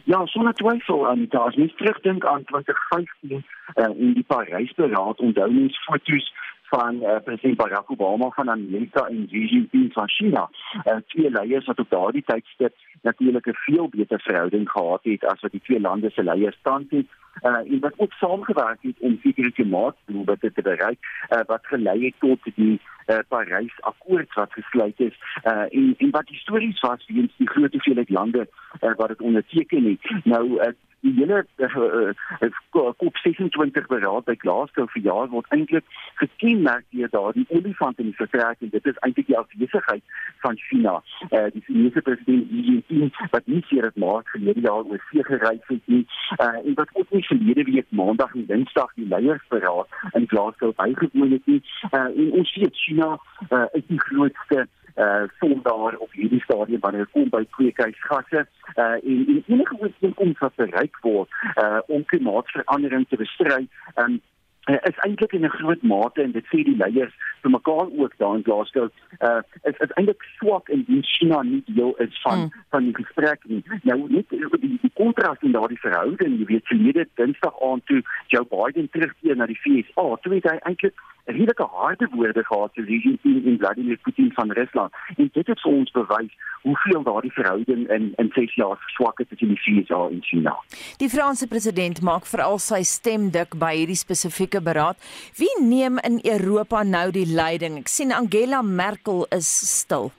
Ja, 0.10 0.26
sonder 0.26 0.54
twyfel 0.54 1.08
Anita, 1.08 1.38
as 1.38 1.56
mens 1.56 1.76
terugdink 1.76 2.26
aan 2.26 2.44
2015 2.44 3.44
uh, 3.76 3.90
in 3.96 4.14
die 4.18 4.26
Parys-beraad, 4.28 5.20
onthou 5.20 5.52
mens 5.52 5.78
foto's 5.86 6.32
van 6.70 6.96
uh, 6.96 7.16
president 7.24 7.58
Barack 7.58 7.92
Obama 7.92 8.30
van 8.30 8.50
Amerika 8.50 9.06
en 9.08 9.28
Xi 9.28 9.46
Jinping 9.46 9.94
van 9.94 10.10
China. 10.10 10.50
Uh, 10.86 10.96
twee 11.08 11.30
leiers 11.30 11.66
wat 11.66 11.80
op 11.80 11.90
daardie 11.90 12.24
tydstip 12.26 12.76
natuurlik 13.02 13.46
'n 13.48 13.64
veel 13.66 13.90
beter 13.90 14.20
verhouding 14.22 14.70
gehad 14.70 15.04
het 15.04 15.26
as 15.26 15.42
wat 15.42 15.52
die 15.52 15.62
twee 15.62 15.80
lande 15.80 16.10
se 16.10 16.24
leiers 16.24 16.60
tans 16.62 16.86
het. 16.90 17.08
Uh, 17.42 17.56
en 17.56 17.80
wat 17.80 17.94
ook 17.98 18.14
saamgewerk 18.14 18.82
het 18.82 19.00
om 19.00 19.20
sekere 19.24 19.52
klimaatdoelwitte 19.52 20.52
te 20.54 20.62
bereik 20.62 21.00
uh, 21.30 21.40
wat 21.46 21.66
gelei 21.66 22.06
het 22.06 22.14
tot 22.20 22.40
die 22.56 22.80
uh, 23.08 23.18
Parys 23.28 23.82
akkoord 23.82 24.34
wat 24.34 24.54
gesluit 24.54 25.00
is 25.00 25.18
uh, 25.44 25.66
en 25.70 25.94
en 25.98 26.10
wat 26.10 26.30
histories 26.30 26.80
was 26.80 27.06
weens 27.08 27.34
die 27.38 27.50
groot 27.50 27.72
hoeveelheid 27.72 28.10
lande 28.10 28.48
uh, 28.82 28.96
wat 28.96 29.08
dit 29.08 29.22
onderteken 29.22 29.84
het. 29.84 30.24
Nou 30.24 30.62
uh, 30.62 30.72
die 31.04 31.14
hele 31.18 31.46
uh, 31.58 32.50
COP26 32.76 33.88
beraad 33.88 34.26
by 34.26 34.36
Glasgow 34.40 34.88
vir 34.94 35.04
jaar 35.04 35.28
word 35.34 35.50
eintlik 35.56 35.86
gekenmerk 36.22 36.86
deur 36.96 37.12
daardie 37.12 37.44
olifant 37.50 38.00
in 38.00 38.12
die 38.12 38.20
vertrek 38.20 38.64
en 38.64 38.72
dit 38.72 38.88
is 38.92 39.02
eintlik 39.06 39.28
die 39.28 39.38
afwesigheid 39.40 40.04
van 40.46 40.60
China. 40.70 40.96
Uh, 41.30 41.50
die 41.56 41.64
Chinese 41.68 42.04
president 42.08 42.48
Xi 42.52 42.64
Jinping 42.70 43.12
wat 43.36 43.52
nie 43.52 43.64
het 43.74 44.00
maar 44.00 44.24
gelede 44.32 44.64
jaar 44.64 44.88
oor 44.88 45.04
see 45.10 45.26
gereis 45.28 45.68
het 45.68 45.92
nie 45.92 46.06
uh, 46.38 46.54
en 46.64 46.80
wat 46.80 46.96
ook 46.96 47.12
nie 47.12 47.23
verlede 47.28 47.64
week 47.64 47.90
maandag 47.90 48.36
en 48.36 48.46
dinsdag 48.46 48.94
die 48.96 49.08
leiersberaad 49.08 49.88
in 50.14 50.28
Glasgow 50.28 50.76
bygewoon 50.76 51.32
het 51.32 51.46
nie. 51.46 51.62
Uh, 51.92 52.00
en 52.00 52.32
ons 52.32 52.54
sien 52.54 52.70
China 52.72 53.18
uh, 53.50 53.66
is 53.72 53.86
die 53.88 54.00
grootste 54.00 54.68
uh 54.98 55.24
sondaar 55.40 55.96
op 55.98 56.12
hierdie 56.12 56.42
stadium 56.42 56.80
wanneer 56.80 57.08
kom 57.12 57.30
by 57.30 57.42
kweekhuisgasse 57.56 58.44
uh 58.76 58.84
en 58.84 59.24
en 59.28 59.44
enige 59.48 59.78
ooreenkoms 59.80 60.40
wat 60.40 60.56
bereik 60.56 61.00
word 61.02 61.30
uh 61.58 61.80
om 61.88 62.06
klimaatsverandering 62.06 63.08
te 63.10 63.18
bestry 63.18 63.68
um 63.96 64.22
uh, 64.66 64.78
is 64.90 64.98
eintlik 65.06 65.34
in 65.34 65.46
'n 65.46 65.50
groot 65.50 65.82
mate 65.82 66.22
en 66.22 66.32
dit 66.32 66.46
sê 66.46 66.64
die 66.64 66.78
leiers 66.78 67.14
vir 67.42 67.52
mekaar 67.52 67.88
ook 68.02 68.14
daar 68.18 68.36
in 68.36 68.44
Glasgow 68.44 68.90
uh 69.20 69.42
is 69.64 69.78
is 69.78 69.94
eintlik 69.96 70.24
swak 70.38 70.70
in 70.70 70.84
die 70.88 71.02
China 71.02 71.42
nie 71.42 71.64
deel 71.66 71.96
is 71.96 72.22
van 72.22 72.40
mm. 72.40 72.52
van 72.70 72.84
die 72.84 72.96
gesprek 72.96 73.40
nie 73.44 73.64
nou 73.84 74.00
net 74.10 74.30
die, 74.30 74.80
die 74.82 74.94
kontras 74.94 75.42
in 75.42 75.52
daardie 75.52 75.80
verhouding 75.80 76.40
jy 76.40 76.46
weet 76.46 76.68
verlede 76.68 77.08
dinsdag 77.16 77.56
aand 77.70 77.86
toe 77.86 78.02
Joe 78.28 78.46
Biden 78.56 78.90
terugkeer 78.90 79.36
na 79.36 79.46
die 79.46 79.60
VSA 79.64 80.16
toe 80.22 80.34
het 80.34 80.50
hy 80.52 80.58
eintlik 80.62 80.96
redelike 81.26 81.64
harde 81.64 82.08
woorde 82.12 82.44
gehad 82.44 82.74
te 82.74 82.82
Xi 82.82 82.98
Jinping 83.04 83.46
en 83.46 83.58
Vladimir 83.58 83.98
Putin 83.98 84.32
van 84.34 84.52
Rusland. 84.52 84.94
En 85.16 85.30
dit 85.34 85.48
het 85.48 85.62
vir 85.62 85.72
ons 85.72 85.92
bewys 85.92 86.34
hoeveel 86.62 87.04
daardie 87.04 87.32
verhouding 87.32 87.90
in 87.90 88.14
in 88.16 88.30
6 88.34 88.56
jaar 88.56 88.78
swak 88.88 89.18
het 89.18 89.30
tussen 89.30 89.48
die 89.48 89.60
VS 89.60 89.90
en 89.90 90.22
China. 90.22 90.58
Die 90.98 91.10
Franse 91.10 91.48
president 91.48 92.02
maak 92.02 92.26
veral 92.26 92.60
sy 92.60 92.84
stem 92.84 93.30
dik 93.32 93.56
by 93.60 93.74
hierdie 93.76 94.00
spesifieke 94.00 94.53
beraad. 94.62 94.98
Wie 95.38 95.54
neem 95.62 95.98
in 96.04 96.20
Europa 96.24 96.84
nou 96.84 97.12
die 97.12 97.26
leiding? 97.26 97.80
Ek 97.80 97.88
sien 97.88 98.12
Angela 98.12 98.62
Merkel 98.62 99.26
is 99.32 99.48
stil. 99.48 100.12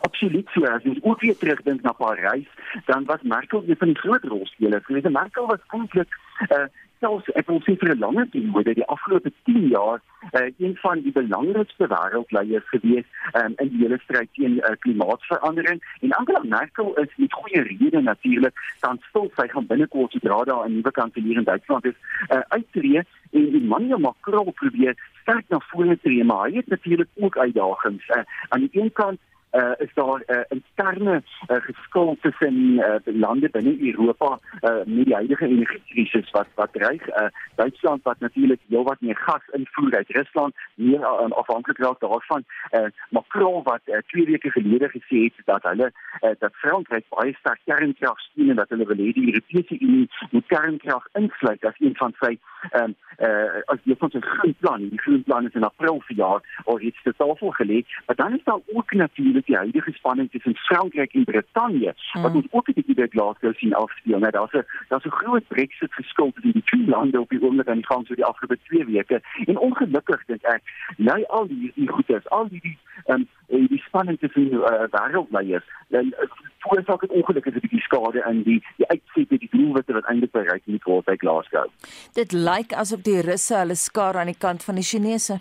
Absoluut 0.00 0.48
so. 0.54 0.64
As 0.64 0.84
ons 0.84 1.02
ook 1.02 1.20
weer 1.20 1.36
terugdink 1.36 1.82
na 1.82 1.92
Parys, 1.92 2.48
dan 2.86 3.04
was 3.04 3.22
Merkel 3.22 3.62
een 3.66 3.76
van 3.76 3.88
die 3.88 3.98
groot 3.98 4.24
rolspelers. 4.24 4.86
Sy 4.86 5.08
Merkel 5.08 5.46
was 5.46 5.64
eintlik 5.68 6.08
uh 6.50 6.66
selfs 7.00 7.30
ek 7.40 7.48
wil 7.48 7.62
sê 7.64 7.76
vir 7.80 7.94
'n 7.94 8.02
langer 8.04 8.26
periode 8.32 8.74
die 8.76 8.88
afgelope 8.94 9.32
10 9.48 9.68
jaar 9.72 10.00
uh, 10.32 10.46
een 10.58 10.76
van 10.76 11.00
die 11.00 11.12
belangrikste 11.12 11.86
wêreldleiers 11.86 12.68
gewees 12.68 13.06
um, 13.32 13.54
in 13.56 13.68
die 13.68 13.82
hele 13.82 13.98
stryd 14.04 14.28
teen 14.32 14.58
uh, 14.58 14.74
klimaatsverandering 14.78 15.82
en 16.00 16.12
Angela 16.12 16.42
Merkel 16.44 16.94
is 17.04 17.16
met 17.16 17.32
goeie 17.32 17.62
rede 17.62 18.00
natuurlik 18.00 18.54
dan 18.80 19.00
stil. 19.08 19.30
Sy 19.36 19.48
gaan 19.48 19.66
binnekort 19.66 20.12
sodra 20.12 20.42
daar 20.44 20.68
'n 20.68 20.74
nuwe 20.74 20.90
kanselier 20.90 21.36
in 21.36 21.44
Duitsland 21.44 21.84
is 21.84 21.98
uh, 22.28 22.40
uittreë 22.48 23.02
en 23.30 23.54
Emmanuel 23.54 23.98
Macron 23.98 24.52
probeer 24.52 24.94
sterk 25.22 25.44
na 25.48 25.60
vore 25.70 25.98
tree 26.02 26.24
maar 26.24 26.48
hy 26.48 26.56
het 26.56 26.66
natuurlik 26.66 27.08
ook 27.14 27.36
uitdagings 27.36 28.08
uh, 28.08 28.22
aan 28.48 28.60
die 28.60 28.82
een 28.82 28.92
kant 28.92 29.18
uh, 29.52 29.72
is 29.78 29.90
daar 29.94 30.22
'n 30.26 30.32
uh, 30.32 30.40
interne 30.48 31.22
uh, 31.48 31.56
geskil 31.60 32.16
tussen 32.20 32.54
uh, 32.54 32.94
lande 33.04 33.48
binne 33.50 33.74
Europa 33.80 34.38
uh, 34.60 34.70
met 34.84 35.04
die 35.04 35.14
huidige 35.14 35.46
energiekrisis 35.46 36.30
wat 36.30 36.46
wat 36.54 36.72
dreig. 36.72 37.08
Uh, 37.08 37.26
Duitsland 37.54 38.02
wat 38.02 38.18
natuurlik 38.18 38.60
heelwat 38.68 39.00
meer 39.00 39.16
gas 39.16 39.42
invoer 39.52 39.96
uit 39.96 40.08
Rusland, 40.08 40.54
meer 40.74 41.00
uh, 41.00 41.30
afhanklik 41.30 41.78
raak 41.78 42.00
daarvan. 42.00 42.44
Uh, 42.70 42.86
Macron 43.08 43.62
wat 43.62 43.80
uh, 43.84 43.96
twee 44.06 44.24
weke 44.24 44.50
gelede 44.50 44.88
gesê 44.88 45.16
het 45.24 45.34
dat 45.44 45.62
hulle 45.62 45.92
uh, 46.20 46.30
dat 46.38 46.54
Frankryk 46.54 47.04
baie 47.08 47.36
sterk 47.38 47.60
kernkrag 47.64 48.20
steun 48.20 48.50
en 48.50 48.56
dat 48.56 48.68
hulle 48.68 48.86
wil 48.86 48.96
hê 48.96 49.12
die 49.12 49.26
Europese 49.26 49.78
Unie 49.80 50.08
moet 50.30 50.46
kernkrag 50.46 51.06
insluit 51.12 51.64
as 51.64 51.78
een 51.78 51.96
van 51.96 52.14
sy 52.20 52.38
um, 52.72 52.94
uh, 53.18 53.62
as 53.72 53.78
jy 53.84 53.94
van 53.98 54.10
'n 54.14 54.22
groen 54.22 54.54
plan, 54.58 54.88
die 54.88 55.00
groen 55.00 55.22
plan 55.22 55.46
is 55.46 55.54
in 55.54 55.64
April 55.64 56.00
verjaar 56.00 56.40
of 56.64 56.80
iets 56.80 57.02
te 57.02 57.14
tafel 57.16 57.50
gelê, 57.50 57.84
maar 58.06 58.16
dan 58.16 58.34
is 58.34 58.44
daar 58.44 58.60
ook 58.74 58.92
natuurlik 58.92 59.39
die 59.46 59.56
huidige 59.56 59.92
spanning 59.92 60.30
tussen 60.30 60.56
Frankryk 60.56 61.14
en 61.14 61.24
Brittanje 61.24 61.94
hmm. 62.12 62.22
wat 62.22 62.34
ons 62.34 62.46
ook 62.50 62.68
'n 62.68 62.72
bietjie 62.72 62.94
by 62.94 63.06
Glasgow 63.08 63.54
sien 63.54 63.74
afspeel. 63.74 64.18
Nou 64.18 64.30
daar's 64.30 64.52
'n 64.52 64.64
daar's 64.88 65.04
'n 65.04 65.18
groot 65.20 65.46
Brexit 65.48 65.92
geskuld 65.94 66.34
tussen 66.34 66.52
die 66.52 66.62
twee 66.64 66.86
lande 66.86 67.20
op 67.20 67.28
die 67.28 67.42
oomblik 67.42 67.68
aan 67.68 67.82
die 67.82 67.86
gang 67.86 68.06
so 68.06 68.14
die 68.14 68.24
afgelope 68.24 68.58
2 68.62 68.84
weke 68.84 69.20
en 69.46 69.58
ongelukkig 69.58 70.24
dink 70.26 70.42
ek 70.42 70.62
nou 70.96 71.24
al 71.26 71.46
die 71.46 71.72
die 71.74 71.88
goedes, 71.88 72.28
al 72.28 72.48
die 72.48 72.60
die 72.60 72.78
um, 73.06 73.28
die 73.46 73.82
spanning 73.86 74.18
tussen 74.18 74.52
uh, 74.52 74.86
wêreldleiers 74.90 75.64
dan 75.88 76.14
veroorsaak 76.58 77.00
dit 77.00 77.10
ongelukkig 77.10 77.54
'n 77.54 77.60
bietjie 77.60 77.80
skade 77.80 78.24
in 78.30 78.42
die 78.42 78.62
die 78.76 78.88
uitsette 78.88 79.38
die 79.38 79.48
doelwitte 79.50 79.92
wat 79.92 80.04
eintlik 80.04 80.30
bereik 80.30 80.62
moet 80.64 80.84
word 80.84 81.04
by 81.04 81.16
Glasgow. 81.16 81.68
Dit 82.12 82.32
lyk 82.32 82.72
asof 82.72 83.00
die 83.00 83.20
Russe 83.20 83.56
hulle 83.56 83.74
skaar 83.74 84.16
aan 84.16 84.32
die 84.32 84.38
kant 84.38 84.64
van 84.64 84.74
die 84.74 84.88
Chinese. 84.92 85.40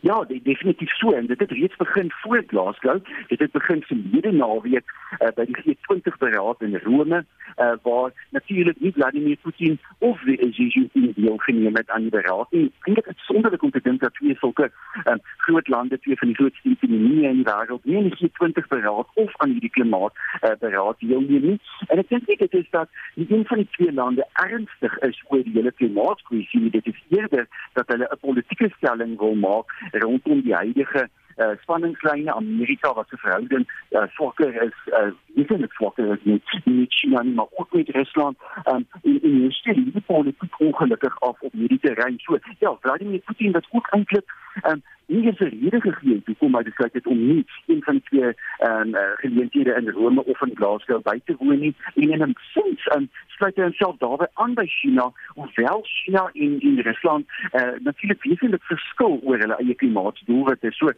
Ja, 0.00 0.24
dit 0.24 0.44
definitief 0.44 0.90
so 0.96 1.12
en 1.12 1.26
dit 1.26 1.40
het 1.40 1.50
reeds 1.50 1.76
begin 1.76 2.10
voor 2.10 2.42
Glasgow. 2.46 3.04
Dit 3.26 3.38
het 3.38 3.52
begin 3.52 3.82
verlede 3.82 4.32
naweek 4.32 4.84
uh, 5.18 5.28
by 5.34 5.44
die 5.44 5.56
G20 5.56 6.18
beraad 6.18 6.60
in 6.60 6.80
Rome 6.84 7.24
uh, 7.56 7.72
waar 7.82 8.12
natuurlik 8.30 8.80
nie 8.80 8.92
Vladimir 8.92 9.36
Putin 9.42 9.78
of 9.98 10.18
Xi 10.24 10.66
Jinping 10.66 11.14
deelgeneem 11.14 11.76
het 11.76 11.90
aan 11.90 12.00
die 12.00 12.10
beraad 12.10 12.50
nie. 12.50 12.72
Eintlik 12.82 13.06
is 13.06 13.24
sonderlik 13.24 13.62
om 13.62 13.70
te 13.70 13.80
dink 13.82 14.00
dat 14.00 14.14
twee 14.14 14.36
sulke 14.36 14.70
uh, 15.06 15.14
groot 15.36 15.68
lande, 15.68 15.98
twee 15.98 16.16
van 16.16 16.28
die 16.28 16.36
grootste 16.36 16.68
ekonomieë 16.68 17.28
in 17.28 17.42
die 17.42 17.48
wêreld, 17.48 17.84
nie 17.84 17.96
in 17.96 18.08
die 18.08 18.16
G20 18.20 18.68
beraad 18.68 19.08
of 19.14 19.36
aan 19.36 19.54
hierdie 19.56 19.70
klimaat 19.70 20.14
uh, 20.40 20.54
beraad 20.60 20.98
deelneem 20.98 21.46
nie. 21.52 21.58
En 21.88 21.98
ek 21.98 22.08
dink 22.08 22.28
dit 22.30 22.54
is 22.54 22.70
dat 22.70 22.88
die 23.14 23.26
een 23.28 23.44
van 23.46 23.62
die 23.62 23.68
twee 23.76 23.92
lande 23.92 24.26
ernstig 24.32 24.98
is 25.06 25.22
oor 25.28 25.42
die 25.44 25.56
hele 25.58 25.72
klimaatkrisis. 25.72 26.70
Dit 26.70 26.86
is 26.86 27.02
eerder 27.08 27.48
dat 27.74 27.88
hulle 27.88 28.08
'n 28.10 28.20
politieke 28.20 28.70
stelling 28.76 29.18
wil 29.18 29.34
maak 29.34 29.66
rondom 29.92 30.42
die 30.42 30.54
huidige 30.54 31.08
uh, 31.36 31.56
spanningslyne. 31.62 32.32
Amerika 32.32 32.92
wat 32.94 33.08
se 33.08 33.16
verhouding 33.16 33.66
uh, 33.90 34.02
swakker 34.14 34.62
is 34.62 34.76
uh, 34.86 35.10
nie 35.34 35.46
net 35.48 35.70
swakker 35.70 36.12
is 36.12 36.22
met 36.22 36.42
met 36.64 36.94
China 36.94 37.22
nie 37.22 37.34
maar 37.34 37.50
ook 37.50 37.72
met 37.72 37.88
Rusland. 37.88 38.38
Um, 38.64 38.86
in 39.02 39.22
in 39.22 39.40
die 39.40 39.52
stad 39.52 39.74
die 39.74 40.04
politiek 40.06 40.60
ongelukkig 40.60 41.20
af 41.20 41.40
op 41.40 41.52
hierdie 41.52 41.80
terrein? 41.80 42.18
So 42.18 42.38
ja 42.58 42.76
Vladimir 42.80 43.20
Putin 43.20 43.52
wat 43.52 43.66
ook 43.70 43.86
eintlik 43.90 44.34
um, 44.68 44.82
nie 45.10 45.26
eens 45.26 45.40
'n 45.40 45.44
rede 45.44 45.80
gegee 45.80 46.14
het 46.14 46.26
hoekom 46.26 46.54
hy 46.54 46.62
besluit 46.62 46.92
het 46.92 47.06
om 47.06 47.26
nie 47.26 47.44
een 47.66 47.82
van 47.82 48.00
twee 48.02 48.30
ehm 48.58 48.94
uh, 48.94 49.00
geleenthede 49.22 49.74
in 49.80 49.88
Rome 49.88 50.24
of 50.24 50.42
in 50.42 50.54
Glasgow 50.54 51.02
by 51.02 51.18
te 51.24 51.34
woon 51.38 51.58
nie. 51.58 51.74
En 51.94 52.10
in 52.10 52.22
'n 52.22 52.34
sin 52.54 52.78
um, 52.94 53.08
sluit 53.26 53.56
hy 53.56 53.62
homself 53.62 53.96
daarbey 53.98 54.28
aan 54.34 54.54
by 54.54 54.66
China 54.66 55.12
hoewel 55.34 55.80
China 55.82 56.30
en 56.32 56.60
en 56.60 56.80
Rusland 56.82 57.26
eh 57.50 57.62
uh, 57.62 57.80
natuurlik 57.80 58.22
wesentlik 58.22 58.62
verskil 58.62 59.20
oor 59.22 59.38
hulle 59.38 59.56
eie 59.56 59.74
klimaatsdoelwitte. 59.74 60.70
So 60.70 60.86
uh, 60.86 60.94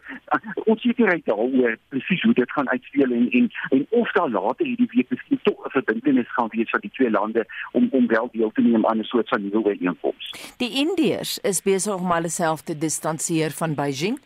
onsekerheid 0.65 1.25
daaroor 1.25 1.77
presies 1.89 2.21
hoe 2.21 2.33
dit 2.33 2.51
gaan 2.51 2.69
uitspeel 2.69 3.11
en 3.11 3.29
en 3.31 3.51
en 3.69 3.85
of 3.89 4.11
daar 4.11 4.29
later 4.29 4.65
hierdie 4.65 4.89
week 4.91 5.09
miskien 5.09 5.39
tog 5.43 5.65
'n 5.65 5.69
verbintenis 5.69 6.33
gaan 6.33 6.47
wees 6.49 6.69
van 6.69 6.79
die 6.79 6.91
twee 6.91 7.09
lande 7.09 7.45
om 7.71 7.87
om 7.91 8.07
wel 8.07 8.29
deel 8.31 8.51
te 8.51 8.61
neem 8.61 8.85
aan 8.85 8.99
'n 8.99 9.03
soort 9.03 9.29
van 9.29 9.41
nuwe 9.41 9.63
ooreenkoms. 9.63 10.53
Die 10.57 10.71
Indiërs 10.85 11.39
is 11.39 11.61
besig 11.61 11.95
om 11.95 12.11
hulle 12.11 12.29
self 12.29 12.61
te 12.61 12.77
distansieer 12.77 13.51
van 13.51 13.75
Beijing 13.75 14.02
Beijing? 14.03 14.19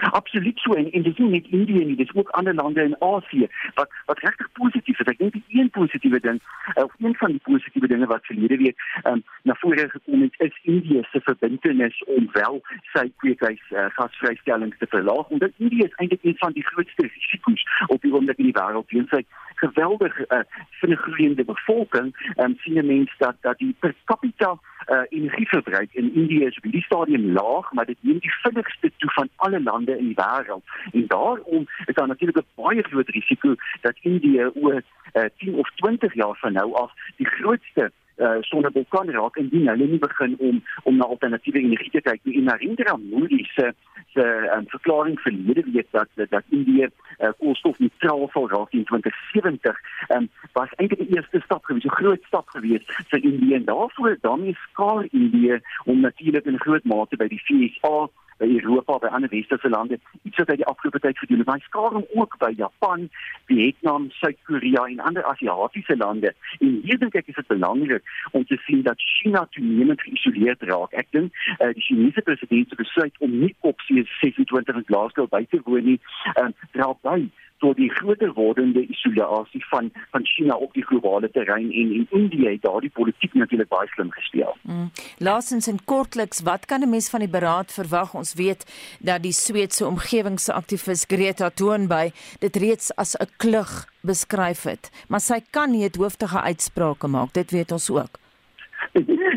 Absoluut 0.00 0.58
so 0.58 0.72
en 0.72 0.90
en 0.92 1.02
dis 1.02 1.16
nie 1.18 1.28
net 1.28 1.46
Indië 1.50 1.84
nie, 1.84 1.96
dis 1.96 2.12
ook 2.14 2.28
ander 2.28 2.54
lande 2.54 2.82
in 2.82 2.94
Asië 3.02 3.48
wat 3.74 3.90
wat 4.06 4.18
regtig 4.18 4.52
positief 4.52 5.00
is. 5.00 5.08
Ek 5.10 5.18
dink 5.18 5.34
die 5.34 5.58
een 5.58 5.70
positiewe 5.74 6.20
ding 6.22 6.38
of 6.74 6.94
een 6.98 7.16
van 7.18 7.34
die 7.34 7.42
positiewe 7.48 7.90
dinge 7.90 8.06
wat 8.06 8.28
verlede 8.30 8.56
week 8.62 8.84
um, 9.10 9.24
na 9.42 9.56
vore 9.58 9.88
gekom 9.90 10.22
het, 10.22 10.38
is 10.46 10.60
Indië 10.62 11.02
se 11.10 11.20
verbintenis 11.26 11.98
om 12.06 12.30
wel 12.32 12.60
sy 12.94 13.08
kweekhuis 13.24 13.64
uh, 13.74 13.88
gasvrystellings 13.98 14.78
te 14.78 14.86
verlaag. 14.94 15.34
En 15.34 15.42
dit 15.42 15.52
Indië 15.66 15.90
is 15.90 15.98
eintlik 15.98 16.22
een 16.22 16.38
van 16.44 16.54
die 16.54 16.66
grootste 16.70 17.10
risiko's 17.10 17.66
op 17.86 18.00
die 18.02 18.14
oomblik 18.14 18.38
in 18.38 18.52
die 18.52 18.58
wêreld. 18.60 18.94
Weens 18.94 19.10
sy 19.10 19.24
geweldige 19.66 20.28
uh, 20.30 20.44
vinnig 20.80 21.02
groeiende 21.08 21.44
bevolking, 21.44 22.14
um, 22.38 22.54
sien 22.62 22.86
mense 22.86 23.18
dat 23.18 23.42
dat 23.42 23.58
die 23.58 23.74
per 23.82 23.94
capita 24.04 24.54
uh, 24.88 25.00
energieverbruik 25.08 25.92
in 25.92 26.14
Indië 26.14 26.44
is 26.44 26.56
op 26.56 26.72
die 26.72 26.82
stadium 26.82 27.32
laag, 27.32 27.72
maar 27.72 27.84
dit 27.84 27.96
neem 28.00 28.18
die 28.18 28.36
vinnigste 28.42 28.92
toe 28.96 29.10
van 29.12 29.28
alle 29.36 29.62
lande 29.62 29.98
in 29.98 30.04
die 30.04 30.18
wêreld. 30.20 30.64
En 30.92 31.04
daarom 31.06 31.66
is 31.86 31.94
daar 31.94 32.06
natuurlik 32.06 32.36
'n 32.36 32.62
baie 32.62 32.82
groot 32.82 33.08
risiko 33.08 33.54
dat 33.80 33.96
Indië 34.00 34.50
oor 34.54 34.82
uh, 35.12 35.24
10 35.36 35.54
of 35.54 35.70
20 35.74 36.14
jaar 36.14 36.36
van 36.36 36.52
nou 36.52 36.74
af 36.74 36.92
die 37.16 37.26
grootste 37.26 37.92
uh, 38.16 38.36
sonnevulkaan 38.40 39.10
raak 39.10 39.36
indien 39.36 39.68
hulle 39.68 39.86
nie 39.86 39.98
begin 39.98 40.36
om 40.38 40.62
om 40.82 40.96
na 40.96 41.04
alternatiewe 41.04 41.58
energie 41.58 41.90
te 41.90 42.00
kyk 42.00 42.20
nie. 42.22 42.36
En 42.38 42.44
Narendra 42.44 42.96
Modi 42.96 43.44
se 43.54 43.72
se 44.18 44.50
um, 44.56 44.64
verklaring 44.66 45.20
verlede 45.20 45.64
week 45.72 45.86
dat 45.90 46.08
dat 46.14 46.42
Indië 46.48 46.88
uh, 46.88 47.28
koolstofneutraal 47.38 48.28
sal 48.32 48.48
raak 48.50 48.72
in 48.72 48.84
2070 48.84 49.80
um, 50.08 50.28
was 50.52 50.74
eintlik 50.76 50.98
die 50.98 51.16
eerste 51.16 51.40
stap 51.44 51.64
gewees, 51.64 51.84
'n 51.84 51.98
groot 52.00 52.22
stap 52.30 52.48
gewees 52.48 52.84
vir 53.10 53.22
Indië. 53.22 53.54
En 53.54 53.64
daarvoor 53.64 54.18
daarmee 54.20 54.56
skaal 54.70 55.02
Indië 55.10 55.60
om 55.84 56.00
natuurlik 56.00 56.44
in 56.44 56.60
groot 56.60 56.84
mate 56.84 57.16
by 57.16 57.28
die 57.28 57.42
VSA 57.46 58.08
by 58.38 58.46
Europa 58.46 58.98
by 58.98 59.10
ander 59.12 59.30
westerse 59.32 59.68
lande 59.68 59.98
iets 60.22 60.36
wat 60.40 60.52
hy 60.52 60.56
die 60.60 60.68
afgelope 60.70 61.00
tyd 61.04 61.18
gedoen 61.18 61.42
het. 61.42 61.50
Hy 61.52 61.64
skaar 61.66 61.96
hom 61.96 62.06
ook 62.14 62.36
by 62.42 62.50
Japan, 62.56 63.08
Vietnam, 63.50 64.08
Suid-Korea 64.20 64.84
en 64.92 65.02
ander 65.10 65.24
Asiatiese 65.24 65.96
lande. 65.96 66.34
En 66.60 66.78
hier 66.84 67.00
dink 67.00 67.18
ek 67.18 67.32
is 67.32 67.38
dit 67.40 67.50
belangrik 67.50 68.14
om 68.32 68.46
te 68.46 68.60
sien 68.66 68.84
dat 68.86 69.02
China 69.18 69.46
toenemend 69.56 70.02
geïsoleerd 70.06 70.62
raak. 70.70 70.94
Ek 71.02 71.10
dink 71.16 71.34
uh, 71.58 71.72
die 71.74 71.84
Chinese 71.88 72.22
president 72.22 72.70
se 72.70 72.80
besluit 72.80 73.18
om 73.24 73.34
nie 73.42 73.54
op 73.60 73.82
C26 73.88 74.74
in 74.74 74.88
Glasgow 74.90 75.28
by 75.30 75.44
te 75.50 75.62
woon 75.64 75.86
nie, 75.92 76.00
uh, 76.36 76.50
dra 76.76 76.92
by 77.02 77.20
tot 77.58 77.76
die 77.76 77.90
groter 77.90 78.32
wordende 78.32 78.86
isolasie 78.86 79.64
van 79.68 79.90
van 80.10 80.26
China 80.26 80.54
op 80.54 80.72
die 80.72 80.84
globale 80.84 81.30
terrein 81.30 81.72
en 81.72 81.92
en 81.98 82.06
Indië 82.10 82.48
het 82.48 82.62
daardie 82.62 82.90
politiek 82.90 83.34
natuurlik 83.34 83.68
baie 83.68 83.88
slim 83.88 84.10
gespeel. 84.10 84.56
Mm. 84.62 84.90
Laasens 85.18 85.66
en 85.66 85.84
kortliks, 85.84 86.42
wat 86.42 86.66
kan 86.66 86.82
'n 86.82 86.90
mens 86.90 87.10
van 87.10 87.20
die 87.20 87.28
beraad 87.28 87.72
verwag? 87.72 88.14
Ons 88.14 88.34
weet 88.34 88.62
dat 89.00 89.22
die 89.22 89.32
Sweedse 89.32 89.86
omgewingsaktivis 89.86 91.04
Greta 91.08 91.50
Thunberg 91.50 92.12
dit 92.38 92.56
reeds 92.56 92.94
as 92.96 93.14
'n 93.16 93.28
klug 93.36 93.86
beskryf 94.00 94.62
het, 94.62 94.90
maar 95.08 95.20
sy 95.20 95.40
kan 95.50 95.70
nie 95.70 95.84
'n 95.84 95.98
hoofdige 95.98 96.40
uitsprake 96.40 97.06
maak, 97.06 97.32
dit 97.32 97.50
weet 97.50 97.72
ons 97.72 97.90
ook. 97.90 98.18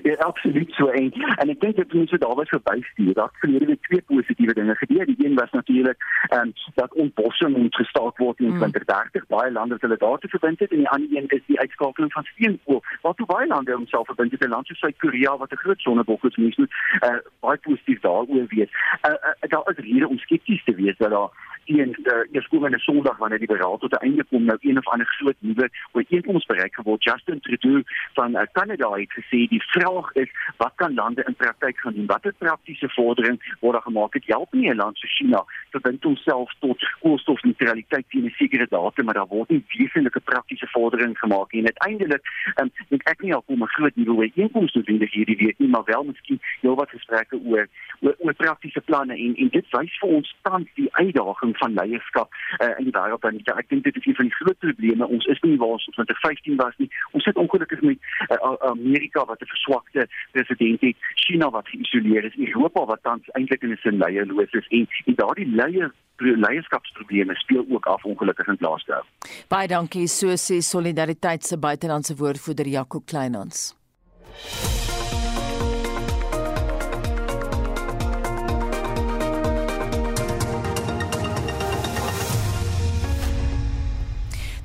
Ja, 0.04 0.14
absoluut 0.14 0.72
so 0.72 0.88
en 0.88 1.12
en 1.38 1.50
ek 1.50 1.60
dink 1.62 1.76
dit 1.76 1.94
moet 1.94 2.20
daar 2.20 2.36
was 2.36 2.50
verbystuur. 2.50 3.14
Daar 3.14 3.30
verlede 3.34 3.66
week 3.66 3.82
twee 3.82 4.02
positiewe 4.02 4.54
dinge 4.54 4.76
gebeur. 4.76 5.06
Die 5.06 5.26
een 5.26 5.36
was 5.36 5.52
natuurlik 5.52 5.98
ehm 6.30 6.42
um, 6.42 6.54
dat 6.74 6.94
ontbossing 6.94 7.58
moet 7.58 7.76
gestaak 7.76 8.18
word 8.18 8.40
in 8.40 8.58
2030. 8.58 9.22
Mm. 9.22 9.38
Baie 9.38 9.52
lande 9.52 9.74
het 9.74 9.82
hulle 9.82 9.98
daartoe 9.98 10.30
verbind 10.30 10.60
het 10.60 10.72
en 10.72 10.78
die 10.78 10.90
ander 10.90 11.18
een 11.18 11.28
is 11.28 11.46
die 11.46 11.60
uitskakeling 11.60 12.12
van 12.12 12.24
steenkool. 12.24 12.84
Wat 13.02 13.18
toe 13.18 13.26
baie 13.26 13.48
lande 13.48 13.74
homself 13.74 14.06
verbind 14.06 14.32
het, 14.32 14.48
lande 14.48 14.66
soos 14.66 14.80
Suid-Korea 14.80 15.38
wat 15.38 15.52
'n 15.52 15.64
groot 15.64 15.80
sonnebok 15.80 16.24
is, 16.24 16.36
moet 16.36 16.58
uh, 16.58 17.18
baie 17.40 17.58
positief 17.58 18.00
daaroor 18.00 18.46
wees. 18.48 18.72
Uh, 19.08 19.12
uh, 19.12 19.50
daar 19.50 19.74
is 19.74 19.84
rede 19.86 20.08
om 20.08 20.18
skepties 20.18 20.64
te 20.64 20.76
wees 20.76 20.98
dat 20.98 21.10
daar 21.10 21.30
teen 21.65 21.91
die 21.91 22.28
eerskomende 22.32 22.80
Sondag 22.80 23.17
wanneer 23.17 23.39
die 23.39 23.47
beraad 23.47 23.80
tot 23.80 23.93
'n 23.93 24.06
einde 24.06 24.24
kom 24.24 24.43
nou 24.45 24.58
een 24.62 24.78
of 24.78 24.88
ander 24.88 25.08
groot 25.08 25.36
nuwe 25.39 25.69
ooreenkoms 25.91 26.45
bereik 26.45 26.74
geword. 26.74 27.04
Justin 27.04 27.39
Trudeau 27.39 27.84
van 28.13 28.36
uh, 28.36 28.41
Canada 28.52 28.91
het 28.91 29.12
gesê 29.13 29.47
die 29.47 29.63
vraag 29.63 30.12
is 30.13 30.30
wat 30.58 30.74
kan 30.76 30.93
lande 30.93 31.24
in 31.28 31.36
praktyk 31.36 31.78
gaan 31.78 31.93
doen? 31.93 32.06
Watter 32.06 32.34
praktiese 32.38 32.89
vordering 32.89 33.56
word 33.60 33.74
daar 33.74 33.82
gemaak? 33.82 34.12
Dit 34.12 34.24
help 34.26 34.54
nie 34.54 34.69
'n 34.69 34.76
land 34.76 34.97
so 34.97 35.08
China 35.08 35.45
verbind 35.69 36.04
homself 36.04 36.54
tot 36.60 36.80
koolstofneutraliteit 37.00 38.06
teen 38.10 38.26
'n 38.26 38.34
sekere 38.38 38.67
datum, 38.69 39.06
maar 39.06 39.13
daar 39.13 39.28
word 39.28 39.50
nie 39.50 39.63
wesenlike 39.67 40.19
praktiese 40.19 40.67
vordering 40.67 41.17
gemaak 41.19 41.52
nie. 41.52 41.62
En 41.62 41.71
uiteindelik 41.74 42.24
um, 42.62 42.71
dink 42.89 43.04
ek 43.04 43.21
nie 43.21 43.34
al 43.34 43.41
kom 43.41 43.62
'n 43.63 43.67
groot 43.67 43.95
nuwe 43.95 44.15
ooreenkoms 44.15 44.71
vind 44.71 45.02
hierdie 45.10 45.38
week 45.38 45.60
nie, 45.60 45.69
maar 45.69 45.84
wel 45.86 46.04
miskien 46.04 46.39
heelwat 46.62 46.89
gesprekke 46.89 47.39
oor 47.45 47.67
oor, 48.00 48.15
oor 48.19 48.34
praktiese 48.34 48.82
planne 48.82 49.15
en 49.15 49.36
en 49.36 49.50
dit 49.50 49.65
wys 49.76 49.97
vir 50.02 50.13
ons 50.17 50.36
tans 50.47 50.67
die 50.80 50.89
uitdaging 50.91 51.51
van 51.58 51.74
leierskap 51.74 52.30
uh, 52.60 52.72
in 52.78 52.90
die 52.90 52.96
wêreld 52.96 53.24
en 53.24 53.40
ek 53.56 53.70
dink 53.70 53.84
dit 53.84 53.96
is 53.96 54.06
een 54.06 54.16
van 54.20 54.30
die 54.30 54.38
groot 54.40 54.60
probleme. 54.66 55.08
Ons 55.08 55.26
is 55.26 55.42
nie 55.42 55.58
waar 55.58 55.76
ons 55.78 55.88
in 55.88 55.98
2015 55.98 56.56
was 56.62 56.78
nie. 56.78 56.90
Ons 57.12 57.24
sit 57.24 57.36
ongelukkig 57.36 57.82
met 57.82 57.98
uh, 58.30 58.54
Amerika 58.70 59.26
wat 59.26 59.42
'n 59.42 59.52
verswakte 59.56 60.08
president 60.32 60.82
het, 60.82 60.98
China 61.16 61.50
wat 61.50 61.68
geïsoleer 61.68 62.24
is, 62.24 62.38
Europa 62.38 62.86
wat 62.86 63.04
tans 63.04 63.30
eintlik 63.38 63.62
in 63.64 63.72
'n 63.72 63.82
sin 63.82 63.98
leierloos 63.98 64.52
is 64.52 64.68
en, 64.68 64.88
en 65.06 65.16
daardie 65.16 65.48
leier 65.48 65.92
leierskapsprobleme 66.22 67.36
speel 67.36 67.66
ook 67.70 67.86
af 67.86 68.04
ongelukkig 68.06 68.48
in 68.48 68.58
plaaste. 68.58 69.04
Baie 69.48 69.68
dankie 69.68 70.08
so 70.08 70.36
sê 70.38 70.62
Solidariteit 70.62 71.44
se 71.44 71.58
buitelandse 71.58 72.16
woordvoerder 72.16 72.68
Jaco 72.68 73.00
Kleinans. 73.00 73.74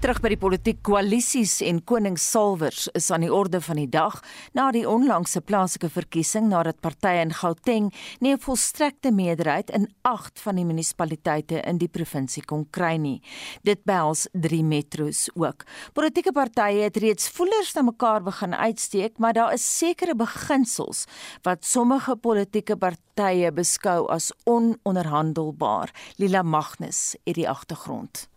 Terug 0.06 0.20
by 0.22 0.30
die 0.30 0.38
politiek 0.38 0.76
koalisies 0.86 1.56
en 1.66 1.80
koningssalwers 1.82 2.84
is 2.94 3.08
aan 3.10 3.24
die 3.24 3.30
orde 3.34 3.58
van 3.58 3.80
die 3.80 3.88
dag 3.90 4.20
na 4.54 4.68
die 4.70 4.84
onlangse 4.86 5.40
plaaslike 5.42 5.88
verkiesing 5.90 6.46
nadat 6.46 6.78
partye 6.78 7.24
in 7.24 7.32
Gauteng 7.34 7.88
nie 8.22 8.30
'n 8.30 8.38
volstrekte 8.38 9.10
meerderheid 9.10 9.70
in 9.70 9.88
8 10.06 10.38
van 10.44 10.54
die 10.60 10.64
munisipaliteite 10.64 11.58
in 11.66 11.78
die 11.78 11.88
provinsie 11.88 12.44
kon 12.44 12.68
kry 12.70 12.94
nie. 12.96 13.20
Dit 13.64 13.82
behels 13.84 14.28
3 14.32 14.62
metros 14.62 15.28
ook. 15.34 15.66
Politieke 15.92 16.32
partye 16.32 16.84
het 16.84 16.96
reeds 16.96 17.28
voelers 17.28 17.74
na 17.74 17.82
mekaar 17.82 18.22
begin 18.22 18.54
uitsteek, 18.54 19.18
maar 19.18 19.32
daar 19.32 19.52
is 19.54 19.78
sekere 19.78 20.14
beginsels 20.14 21.06
wat 21.42 21.64
sommige 21.64 22.16
politieke 22.16 22.76
partye 22.76 23.50
beskou 23.50 24.06
as 24.08 24.32
ononderhandelbaar. 24.44 25.90
Lila 26.16 26.42
Magnus 26.42 27.16
het 27.24 27.34
die 27.34 27.48
agtergrond. 27.48 28.28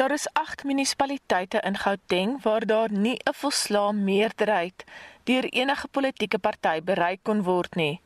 Daar 0.00 0.10
is 0.10 0.28
8 0.32 0.64
munisipaliteite 0.64 1.60
in 1.60 1.76
Gauteng 1.76 2.42
waar 2.42 2.66
daar 2.66 2.92
nie 2.92 3.20
'n 3.24 3.34
volslae 3.34 3.92
meerderheid 3.92 4.84
deur 5.24 5.44
enige 5.44 5.88
politieke 5.88 6.38
party 6.38 6.82
bereik 6.82 7.20
kon 7.22 7.42
word 7.42 7.74
nie. 7.74 8.00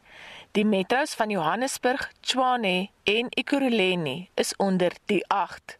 Die 0.53 0.65
metros 0.65 1.15
van 1.15 1.31
Johannesburg, 1.31 2.13
Tshwane 2.21 2.89
en 3.03 3.27
Ekurhuleni 3.29 4.29
is 4.35 4.57
onder 4.57 4.93
die 5.05 5.25
8. 5.29 5.79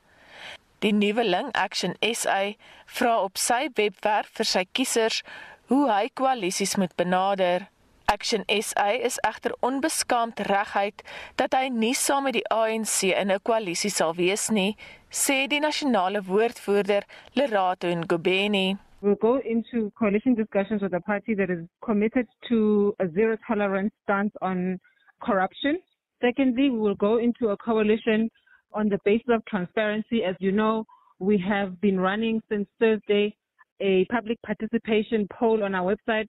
Die 0.79 0.93
nuweling 0.93 1.53
Action 1.53 1.97
SA 2.13 2.53
vra 2.87 3.23
op 3.23 3.37
sy 3.37 3.69
webwerf 3.75 4.31
vir 4.33 4.45
sy 4.45 4.65
kiesers 4.73 5.23
hoe 5.67 5.91
hy 5.91 6.11
koalisies 6.15 6.77
moet 6.77 6.95
benader. 6.95 7.67
Action 8.07 8.45
SA 8.61 8.91
is 9.09 9.19
egter 9.27 9.55
onbeskaamd 9.65 10.41
reguit 10.49 11.03
dat 11.41 11.55
hy 11.57 11.69
nie 11.73 11.95
saam 11.97 12.27
met 12.29 12.37
die 12.37 12.45
ANC 12.53 13.11
in 13.11 13.31
'n 13.33 13.41
koalisie 13.49 13.91
sal 13.91 14.15
wees 14.15 14.51
nie, 14.51 14.77
sê 15.11 15.47
die 15.49 15.61
nasionale 15.61 16.21
woordvoerder 16.23 17.03
Lerato 17.37 17.89
Ngobeni. 17.89 18.77
We'll 19.01 19.21
go 19.21 19.37
into 19.37 19.91
coalition 19.99 20.35
discussions 20.35 20.83
with 20.83 20.95
a 20.95 21.01
party 21.01 21.35
that 21.35 21.51
is 21.51 21.65
committed 21.81 22.27
to 22.49 22.95
a 23.01 23.09
zero 23.09 23.37
tolerance 23.47 23.93
stance 24.03 24.33
on 24.41 24.81
corruption. 25.21 25.79
Secondly, 26.21 26.71
we 26.71 26.79
will 26.79 26.97
go 26.97 27.19
into 27.19 27.51
a 27.51 27.57
coalition 27.57 28.31
on 28.73 28.89
the 28.89 28.99
basis 29.05 29.29
of 29.29 29.45
transparency. 29.47 30.25
As 30.25 30.37
you 30.41 30.53
know, 30.53 30.85
we 31.19 31.39
have 31.39 31.81
been 31.81 31.99
running 32.01 32.43
since 32.49 32.69
Thursday 32.79 33.35
a 33.81 34.05
public 34.07 34.41
participation 34.43 35.27
poll 35.29 35.63
on 35.65 35.75
our 35.75 35.95
website. 35.95 36.29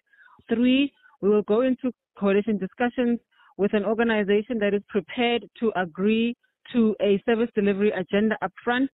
Three, 0.50 0.92
we 1.26 1.32
will 1.32 1.48
go 1.56 1.62
into 1.62 1.92
coalition 2.20 2.58
discussions 2.58 3.20
with 3.58 3.74
an 3.74 3.86
organization 3.86 4.60
that 4.60 4.74
is 4.74 4.84
prepared 4.88 5.44
to 5.60 5.72
agree 5.76 6.36
to 6.72 6.96
a 7.02 7.22
service 7.26 7.50
delivery 7.56 7.92
agenda 7.92 8.38
upfront. 8.44 8.90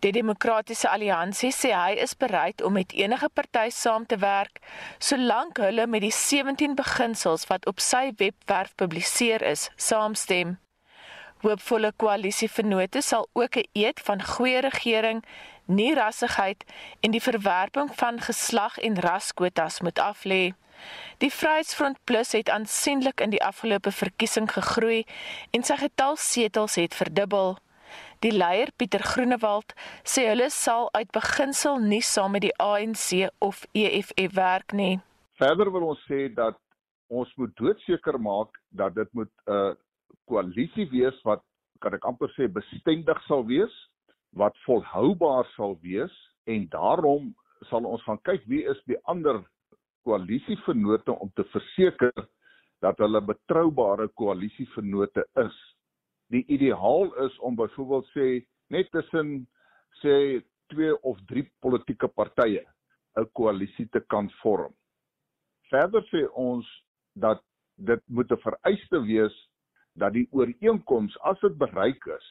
Die 0.00 0.12
Demokratiese 0.12 0.90
Alliansie 0.90 1.52
sê 1.52 1.70
hy 1.76 1.94
is 2.04 2.14
bereid 2.14 2.62
om 2.64 2.76
met 2.76 2.92
enige 2.96 3.28
party 3.32 3.70
saam 3.70 4.06
te 4.06 4.16
werk 4.20 4.60
solank 4.98 5.60
hulle 5.64 5.86
met 5.86 6.04
die 6.04 6.12
17 6.14 6.76
beginsels 6.78 7.46
wat 7.50 7.66
op 7.70 7.80
sy 7.80 8.12
webwerf 8.20 8.74
publiseer 8.80 9.44
is, 9.44 9.68
saamstem. 9.76 10.56
Hoopvolle 11.44 11.92
koalisievennote 12.00 13.02
sal 13.02 13.28
ook 13.32 13.56
'n 13.56 13.68
eed 13.84 14.00
van 14.00 14.22
goeie 14.34 14.60
regering, 14.60 15.24
nie 15.66 15.94
rassigheid 15.94 16.64
en 17.00 17.10
die 17.10 17.24
verwerping 17.30 17.90
van 18.02 18.20
geslag 18.20 18.78
en 18.78 19.00
raskwotas 19.08 19.80
moet 19.80 19.98
aflê. 19.98 20.54
Die 21.22 21.30
Vryheidsfront 21.30 21.98
Plus 22.04 22.32
het 22.32 22.50
aansienlik 22.50 23.20
in 23.20 23.30
die 23.30 23.42
afgelope 23.42 23.92
verkiesing 23.92 24.48
gegroei 24.52 25.04
en 25.52 25.62
sy 25.62 25.76
getal 25.80 26.16
setels 26.16 26.74
het 26.80 26.94
verdubbel. 26.94 27.56
Die 28.24 28.32
leier 28.32 28.72
Pieter 28.76 29.02
Groenewald 29.04 29.74
sê 30.02 30.26
hulle 30.30 30.50
sal 30.50 30.88
uit 30.96 31.10
beginsel 31.12 31.78
nie 31.78 32.02
saam 32.02 32.34
met 32.36 32.46
die 32.46 32.54
ANC 32.62 33.28
of 33.38 33.64
EFF 33.72 34.34
werk 34.34 34.72
nie. 34.72 34.98
Verder 35.38 35.70
wil 35.74 35.90
ons 35.92 36.04
sê 36.08 36.26
dat 36.34 36.58
ons 37.12 37.30
moet 37.36 37.52
doodseker 37.60 38.18
maak 38.18 38.56
dat 38.70 38.94
dit 38.94 39.10
moet 39.12 39.32
'n 39.46 39.52
uh, 39.52 39.74
koalisie 40.26 40.88
wees 40.90 41.18
wat 41.24 41.42
kan 41.80 41.94
ek 41.94 42.04
amper 42.04 42.32
sê 42.36 42.48
bestendig 42.48 43.20
sal 43.26 43.44
wees, 43.46 43.74
wat 44.32 44.56
volhoubaar 44.66 45.46
sal 45.56 45.78
wees 45.82 46.14
en 46.44 46.68
daarom 46.68 47.34
sal 47.70 47.84
ons 47.84 48.02
gaan 48.02 48.20
kyk 48.28 48.42
wie 48.46 48.64
is 48.64 48.80
die 48.88 48.98
ander 49.04 49.44
koalisievennote 50.04 51.12
om 51.12 51.30
te 51.34 51.44
verseker 51.52 52.12
dat 52.84 52.98
hulle 53.02 53.20
betroubare 53.24 54.08
koalisievennote 54.20 55.24
is. 55.44 55.56
Die 56.32 56.44
ideaal 56.52 57.12
is 57.26 57.38
om 57.38 57.56
byvoorbeeld 57.56 58.10
sê 58.12 58.28
net 58.74 58.90
tussen 58.92 59.46
sê 60.02 60.42
twee 60.72 60.94
of 61.02 61.20
drie 61.30 61.46
politieke 61.64 62.08
partye 62.08 62.64
'n 63.16 63.28
koalisie 63.32 63.88
te 63.92 64.00
kan 64.00 64.30
vorm. 64.42 64.74
Verder 65.70 66.02
sê 66.12 66.26
ons 66.34 66.66
dat 67.14 67.42
dit 67.76 68.02
moet 68.08 68.30
'n 68.30 68.44
vereiste 68.46 69.00
wees 69.06 69.36
dat 69.94 70.12
die 70.12 70.28
ooreenkoms 70.30 71.16
as 71.20 71.40
dit 71.40 71.56
bereik 71.58 72.06
is, 72.06 72.26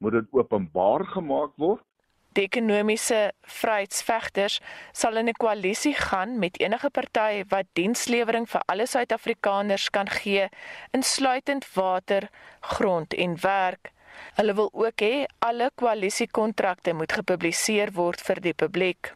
moet 0.00 0.12
dit 0.12 0.32
openbaar 0.32 1.04
gemaak 1.14 1.52
word 1.56 1.84
Die 2.32 2.46
ekonomiese 2.48 3.32
vryheidsvegters 3.44 4.54
sal 4.96 5.18
in 5.20 5.28
'n 5.28 5.36
koalisie 5.42 5.92
gaan 5.94 6.38
met 6.38 6.60
enige 6.60 6.90
party 6.90 7.44
wat 7.48 7.66
dienslewering 7.72 8.46
vir 8.48 8.62
alle 8.72 8.86
Suid-Afrikaners 8.86 9.90
kan 9.90 10.08
gee, 10.08 10.48
insluitend 10.90 11.66
water, 11.74 12.28
grond 12.60 13.14
en 13.14 13.36
werk. 13.40 13.92
Hulle 14.34 14.54
wil 14.54 14.70
ook 14.72 15.00
hê 15.00 15.26
alle 15.38 15.70
koalisiekontrakte 15.74 16.92
moet 16.92 17.12
gepubliseer 17.12 17.92
word 17.92 18.20
vir 18.20 18.40
die 18.40 18.54
publiek. 18.54 19.12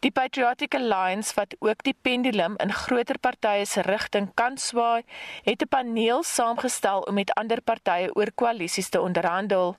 Die 0.00 0.10
Patriotic 0.10 0.74
Alliance 0.74 1.32
wat 1.34 1.56
ook 1.58 1.82
die 1.82 1.96
pendulum 2.02 2.56
in 2.60 2.72
groter 2.72 3.18
partye 3.18 3.64
se 3.64 3.80
rigting 3.80 4.28
kan 4.34 4.58
swaai, 4.58 5.04
het 5.44 5.62
'n 5.62 5.68
paneel 5.68 6.22
saamgestel 6.22 7.00
om 7.00 7.14
met 7.14 7.34
ander 7.34 7.62
partye 7.62 8.14
oor 8.14 8.32
koalisies 8.34 8.88
te 8.88 9.00
onderhandel 9.00 9.76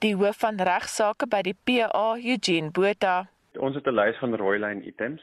die 0.00 0.14
hoof 0.16 0.38
van 0.40 0.56
regsaake 0.64 1.26
by 1.28 1.42
die 1.44 1.56
PA 1.68 2.14
Eugene 2.16 2.70
Botha. 2.72 3.28
Ons 3.60 3.74
het 3.76 3.86
'n 3.86 3.94
lys 3.94 4.16
van 4.18 4.34
rooi 4.34 4.58
lyn 4.58 4.86
items. 4.86 5.20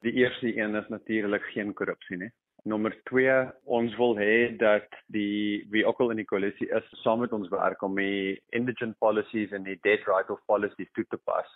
Die 0.00 0.12
eerste 0.12 0.56
een 0.56 0.74
is 0.74 0.88
natuurlik 0.88 1.42
geen 1.52 1.74
korrupsie 1.74 2.16
nie. 2.16 2.30
Nommer 2.64 2.96
2, 3.04 3.52
ons 3.64 3.96
wil 3.96 4.16
hê 4.16 4.56
dat 4.56 4.88
die 5.06 5.66
wie 5.70 5.84
ook 5.86 6.00
al 6.00 6.10
in 6.10 6.16
die 6.16 6.24
koalisie 6.24 6.68
is, 6.70 6.84
saam 7.02 7.20
met 7.20 7.32
ons 7.32 7.48
werk 7.48 7.82
om 7.82 7.94
die 7.94 8.42
indigent 8.48 8.98
policies 8.98 9.52
en 9.52 9.62
die 9.62 9.78
dead 9.82 10.00
right 10.06 10.30
of 10.30 10.40
policies 10.46 10.90
toe 10.92 11.04
te 11.08 11.16
pas. 11.16 11.46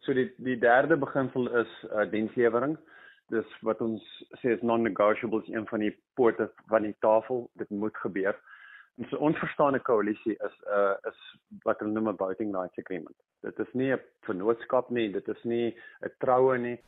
So 0.00 0.12
die 0.12 0.32
die 0.36 0.58
derde 0.58 0.96
beginsel 0.96 1.48
is 1.56 1.84
uh, 1.92 2.10
dienslewering. 2.10 2.76
Dis 3.28 3.46
wat 3.60 3.80
ons 3.80 4.02
sê 4.42 4.50
is 4.50 4.62
non-negotiables 4.62 5.48
een 5.48 5.66
van 5.66 5.78
die 5.78 5.96
poorte 6.14 6.50
van 6.66 6.82
die 6.82 6.96
tafel. 6.98 7.50
Dit 7.54 7.70
moet 7.70 7.96
gebeur. 7.96 8.36
En 9.00 9.06
so 9.08 9.16
ons 9.16 9.38
verstaan 9.38 9.74
'n 9.74 9.82
koalisie 9.82 10.36
is 10.46 10.56
'n 10.60 10.78
uh, 10.78 11.10
is 11.10 11.18
wat 11.64 11.78
hulle 11.80 11.92
noem 11.92 12.08
'n 12.08 12.16
voting 12.16 12.54
rights 12.56 12.78
agreement. 12.78 13.16
Dit 13.40 13.58
is 13.58 13.72
nie 13.72 13.92
'n 13.92 14.00
vennootskap 14.26 14.90
nie, 14.90 15.08
dit 15.10 15.28
is 15.28 15.42
nie 15.42 15.74
'n 16.04 16.12
troue 16.18 16.58
nie. 16.58 16.78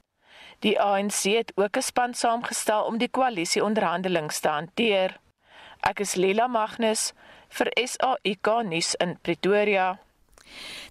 Die 0.60 0.80
ANC 0.80 1.22
het 1.38 1.52
ook 1.54 1.76
'n 1.76 1.82
span 1.82 2.14
saamgestel 2.14 2.84
om 2.84 2.98
die 2.98 3.10
koalisie 3.10 3.64
onderhandelinge 3.64 4.40
te 4.40 4.48
hanteer. 4.48 5.18
Ek 5.80 6.00
is 6.00 6.14
Lila 6.14 6.46
Magnus 6.46 7.12
vir 7.48 7.68
SAIK 7.74 8.46
nuus 8.64 8.94
in 8.94 9.18
Pretoria. 9.22 9.98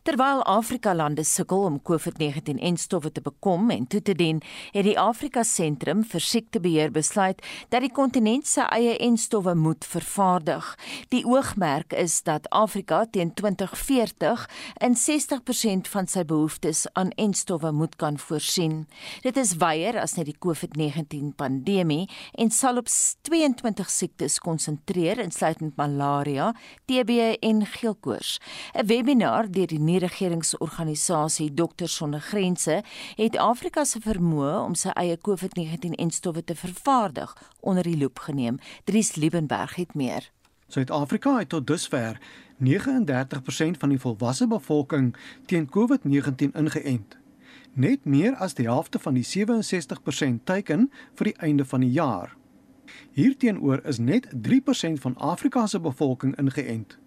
Terwyl 0.01 0.39
Afrika 0.49 0.95
lande 0.95 1.21
sukkel 1.23 1.61
om 1.61 1.75
COVID-19-enstowwe 1.85 3.11
te 3.13 3.21
bekom 3.21 3.69
en 3.69 3.83
toe 3.85 3.99
te 4.01 4.15
dien, 4.17 4.39
het 4.73 4.87
die 4.87 4.95
Afrika 4.97 5.43
Sentrum 5.45 5.99
vir 6.09 6.23
Siektebeheer 6.25 6.89
besluit 6.89 7.43
dat 7.69 7.85
die 7.85 7.91
kontinent 7.93 8.49
se 8.49 8.65
eie 8.73 8.95
enstowwe 8.97 9.53
moet 9.53 9.85
vervaardig. 9.85 10.71
Die 11.13 11.21
oogmerk 11.29 11.93
is 11.93 12.15
dat 12.25 12.49
Afrika 12.49 13.03
teen 13.05 13.29
2040 13.37 14.47
in 14.87 14.97
60% 14.97 15.91
van 15.93 16.09
sy 16.09 16.25
behoeftes 16.25 16.87
aan 16.97 17.13
enstowwe 17.21 17.69
moet 17.69 17.93
kan 18.01 18.17
voorsien. 18.17 18.87
Dit 19.21 19.37
is 19.37 19.53
wyer 19.61 20.01
as 20.01 20.17
net 20.17 20.31
die 20.31 20.37
COVID-19 20.47 21.35
pandemie 21.37 22.07
en 22.41 22.49
sal 22.49 22.81
op 22.81 22.89
22 23.29 23.93
siektes 23.93 24.39
konsentreer 24.41 25.21
insluitend 25.21 25.77
malaria, 25.77 26.55
TB 26.89 27.37
en 27.37 27.63
geelkoors. 27.77 28.39
'n 28.73 28.87
Webinar 28.89 29.45
deur 29.51 29.69
die 29.69 29.90
nie-regeringsorganisasie 29.91 31.53
Dokters 31.53 31.95
Sonder 31.95 32.21
Grense 32.23 32.81
het 33.15 33.37
Afrika 33.37 33.83
se 33.85 33.99
vermoë 34.03 34.53
om 34.63 34.75
sy 34.75 34.93
eie 34.95 35.17
COVID-19-enstowwe 35.19 36.43
te 36.47 36.55
vervaardig 36.55 37.33
onder 37.59 37.83
die 37.83 37.97
loep 37.97 38.19
geneem. 38.27 38.59
Dries 38.87 39.15
Liebenberg 39.15 39.75
het 39.75 39.93
meer. 39.93 40.31
Suid-Afrika 40.71 41.37
het 41.37 41.49
tot 41.49 41.67
dusver 41.67 42.19
39% 42.63 43.79
van 43.81 43.89
die 43.89 43.99
volwasse 43.99 44.47
bevolking 44.47 45.15
teen 45.45 45.67
COVID-19 45.67 46.55
ingeënt. 46.55 47.17
Net 47.73 48.05
meer 48.05 48.35
as 48.35 48.55
die 48.55 48.67
helfte 48.67 48.99
van 48.99 49.17
die 49.19 49.25
67% 49.27 50.43
teiken 50.43 50.91
vir 51.15 51.31
die 51.31 51.37
einde 51.39 51.65
van 51.65 51.83
die 51.83 51.91
jaar. 51.91 52.35
Hierteenoor 53.11 53.83
is 53.87 53.99
net 53.99 54.27
3% 54.47 55.03
van 55.03 55.17
Afrika 55.17 55.67
se 55.67 55.79
bevolking 55.79 56.35
ingeënt. 56.39 57.00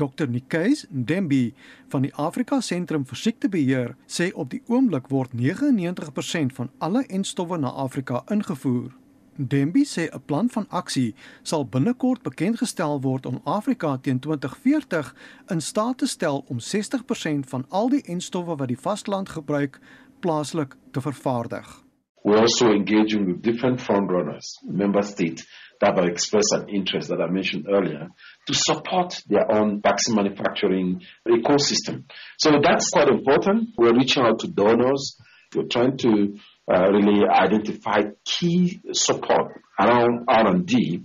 Dr 0.00 0.28
Nikes 0.28 0.86
Ndembi 0.88 1.52
van 1.92 2.06
die 2.06 2.12
Afrika 2.16 2.60
Sentrum 2.64 3.02
vir 3.04 3.18
Siektebeheer 3.20 3.90
sê 4.08 4.30
op 4.32 4.48
die 4.54 4.62
oomblik 4.72 5.10
word 5.12 5.34
99% 5.36 6.54
van 6.56 6.70
alle 6.78 7.02
enstowwe 7.12 7.58
na 7.60 7.72
Afrika 7.84 8.22
ingevoer. 8.32 8.94
Ndembi 9.36 9.84
sê 9.84 10.08
'n 10.08 10.22
plan 10.24 10.48
van 10.48 10.66
aksie 10.68 11.14
sal 11.42 11.66
binnekort 11.66 12.22
bekendgestel 12.22 13.00
word 13.00 13.26
om 13.26 13.40
Afrika 13.44 13.96
teen 13.96 14.18
2040 14.18 15.14
in 15.50 15.60
staat 15.60 15.98
te 15.98 16.06
stel 16.06 16.44
om 16.48 16.58
60% 16.58 17.48
van 17.52 17.64
al 17.68 17.88
die 17.88 18.02
enstowwe 18.02 18.56
wat 18.56 18.68
die 18.68 18.82
vasteland 18.86 19.28
gebruik 19.28 19.80
plaaslik 20.20 20.76
te 20.92 21.00
vervaardig. 21.00 21.84
We're 22.22 22.40
also 22.40 22.66
engaging 22.66 23.26
with 23.26 23.42
different 23.42 23.80
frontrunners, 23.80 24.64
member 24.68 25.02
states 25.02 25.69
that 25.80 25.96
have 25.96 26.06
expressed 26.06 26.52
an 26.52 26.68
interest 26.68 27.08
that 27.08 27.20
I 27.20 27.30
mentioned 27.30 27.66
earlier 27.68 28.08
to 28.46 28.54
support 28.54 29.22
their 29.26 29.50
own 29.50 29.80
vaccine 29.80 30.14
manufacturing 30.14 31.02
ecosystem. 31.26 32.04
So 32.38 32.50
that's 32.62 32.90
quite 32.90 33.08
important. 33.08 33.70
We're 33.76 33.94
reaching 33.94 34.22
out 34.22 34.40
to 34.40 34.48
donors. 34.48 35.16
We're 35.54 35.68
trying 35.68 35.96
to 35.98 36.38
uh, 36.72 36.90
really 36.90 37.26
identify 37.26 38.02
key 38.24 38.80
support 38.92 39.60
around 39.78 40.24
R&D 40.28 41.02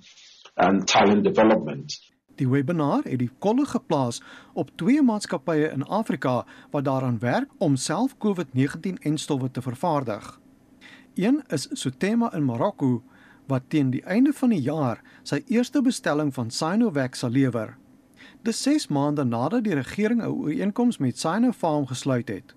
and 0.57 0.88
talent 0.88 1.23
development. 1.23 1.93
Die 2.35 2.47
webinar 2.51 3.05
het 3.07 3.21
die 3.21 3.31
kolle 3.39 3.63
geplaas 3.65 4.19
op 4.59 4.73
twee 4.75 4.99
maatskappye 5.01 5.69
in 5.71 5.85
Afrika 5.88 6.41
wat 6.73 6.83
daaraan 6.83 7.19
werk 7.23 7.51
om 7.63 7.77
self 7.79 8.17
COVID-19-enstowwe 8.19 9.51
te 9.51 9.63
vervaardig. 9.63 10.39
Een 11.15 11.43
is 11.47 11.69
Sotema 11.71 12.33
in 12.35 12.43
Marokko 12.43 13.03
wat 13.47 13.63
teen 13.67 13.89
die 13.89 14.03
einde 14.03 14.34
van 14.34 14.49
die 14.49 14.62
jaar 14.62 15.01
sy 15.23 15.43
eerste 15.47 15.81
bestelling 15.81 16.34
van 16.34 16.51
Sinovac 16.51 17.15
sal 17.15 17.29
lewer. 17.29 17.77
Dis 18.45 18.62
6 18.63 18.88
maande 18.88 19.23
nadat 19.23 19.63
die 19.63 19.73
regering 19.73 20.21
'n 20.21 20.27
ooreenkoms 20.27 20.97
met 20.97 21.19
Sinopharm 21.19 21.86
gesluit 21.86 22.27
het. 22.27 22.55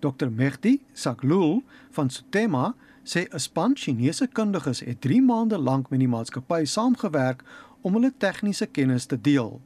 Dr 0.00 0.30
Mehdi 0.30 0.82
Saglul 0.92 1.62
van 1.90 2.10
Sotema 2.10 2.74
sê 3.02 3.26
'n 3.28 3.38
span 3.38 3.76
Chinese 3.76 4.26
kundiges 4.26 4.80
het 4.80 5.00
3 5.00 5.22
maande 5.22 5.58
lank 5.58 5.90
met 5.90 5.98
die 5.98 6.08
maatskappy 6.08 6.64
saamgewerk 6.64 7.42
om 7.80 7.92
hulle 7.94 8.12
tegniese 8.18 8.66
kennis 8.66 9.06
te 9.06 9.20
deel. 9.20 9.60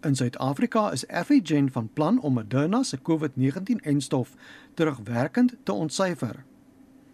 In 0.00 0.16
Suid-Afrika 0.16 0.90
is 0.92 1.06
Affigen 1.08 1.70
van 1.72 1.88
plan 1.92 2.20
om 2.20 2.34
Moderna 2.34 2.82
se 2.82 2.98
COVID-19-enstof 3.02 4.34
terugwerkend 4.74 5.56
te 5.62 5.72
ontsyfer. 5.72 6.44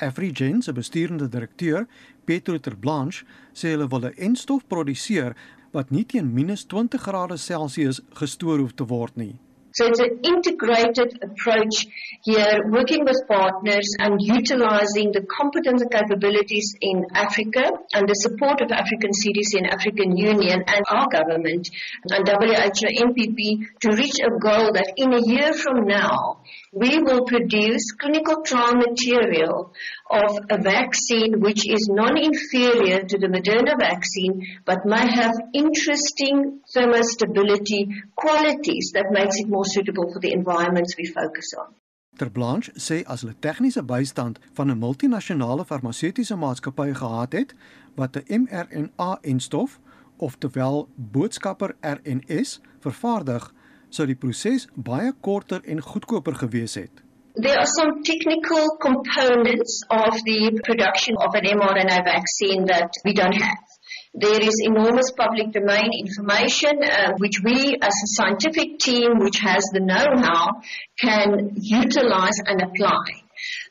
Afrigen 0.00 0.62
se 0.62 0.72
besturende 0.72 1.28
direkteur, 1.28 1.86
Petro 2.24 2.58
Terblanche, 2.58 3.24
sê 3.54 3.74
hulle 3.74 3.88
wil 3.88 4.06
'n 4.08 4.14
enstof 4.16 4.66
produseer 4.68 5.36
wat 5.72 5.90
nie 5.90 6.04
teen 6.04 6.32
-20°C 6.34 8.00
gestoor 8.14 8.58
hoef 8.58 8.74
te 8.74 8.84
word 8.84 9.16
nie. 9.16 9.38
So 9.72 9.86
it's 9.86 10.00
an 10.00 10.18
integrated 10.24 11.22
approach 11.22 11.86
here, 12.24 12.60
working 12.66 13.04
with 13.04 13.22
partners 13.28 13.94
and 14.00 14.18
utilizing 14.20 15.12
the 15.12 15.22
competence 15.22 15.82
and 15.82 15.90
capabilities 15.90 16.74
in 16.80 17.06
Africa 17.14 17.70
and 17.94 18.08
the 18.08 18.14
support 18.14 18.60
of 18.62 18.72
African 18.72 19.12
CDC 19.14 19.58
and 19.58 19.70
African 19.70 20.16
Union 20.16 20.64
and 20.66 20.84
our 20.90 21.06
government 21.08 21.70
and 22.10 22.26
WHO 22.26 22.88
MPP 23.08 23.78
to 23.80 23.94
reach 23.94 24.18
a 24.18 24.30
goal 24.30 24.72
that 24.74 24.92
in 24.96 25.14
a 25.14 25.22
year 25.22 25.52
from 25.52 25.86
now, 25.86 26.42
we 26.72 26.98
will 27.00 27.24
produce 27.24 27.90
clinical 27.98 28.42
trial 28.42 28.74
material 28.74 29.72
of 30.08 30.38
a 30.50 30.58
vaccine 30.62 31.40
which 31.40 31.66
is 31.68 31.88
non-inferior 31.90 33.02
to 33.02 33.18
the 33.18 33.26
Moderna 33.26 33.76
vaccine 33.76 34.46
but 34.64 34.86
may 34.86 35.10
have 35.10 35.34
interesting 35.52 36.60
thermostability 36.74 37.88
qualities 38.14 38.92
that 38.94 39.06
makes 39.10 39.36
it 39.40 39.48
more 39.48 39.64
suitable 39.64 40.12
for 40.12 40.20
the 40.20 40.32
environments 40.32 40.96
we 40.96 41.06
focus 41.06 41.52
on. 41.58 41.74
Terblanche 42.16 42.70
sê 42.76 43.02
as 43.06 43.22
hulle 43.22 43.34
tegniese 43.40 43.82
bystand 43.82 44.38
van 44.54 44.70
'n 44.70 44.78
multinasjonale 44.78 45.64
farmaseutiese 45.64 46.36
maatskappy 46.36 46.92
gehad 46.94 47.32
het 47.32 47.54
wat 47.96 48.16
'n 48.16 48.46
mRNA-enstof, 48.46 49.80
oftewel 50.18 50.88
boodskapper 50.94 51.74
RNS, 51.80 52.60
vervaardig, 52.78 53.54
sou 53.90 54.06
die 54.06 54.18
proses 54.18 54.66
baie 54.74 55.12
korter 55.20 55.62
en 55.66 55.82
goedkoper 55.82 56.34
gewees 56.44 56.76
het. 56.80 57.02
There 57.34 57.56
are 57.56 57.66
some 57.66 58.02
technical 58.02 58.76
components 58.82 59.82
of 59.88 60.18
the 60.24 60.60
production 60.64 61.16
of 61.16 61.34
an 61.34 61.46
mRNA 61.46 62.04
vaccine 62.04 62.66
that 62.66 62.90
we 63.04 63.14
don't 63.14 63.34
have. 63.34 63.70
There 64.12 64.40
is 64.42 64.60
enormous 64.64 65.12
public 65.12 65.52
domain 65.52 65.90
information 65.94 66.82
uh, 66.82 67.12
which 67.18 67.40
we 67.44 67.76
as 67.80 67.94
a 67.94 68.10
scientific 68.16 68.80
team 68.80 69.18
which 69.18 69.38
has 69.38 69.62
the 69.72 69.80
know-how 69.80 70.60
can 70.98 71.52
utilize 71.54 72.38
and 72.44 72.60
apply. 72.60 73.06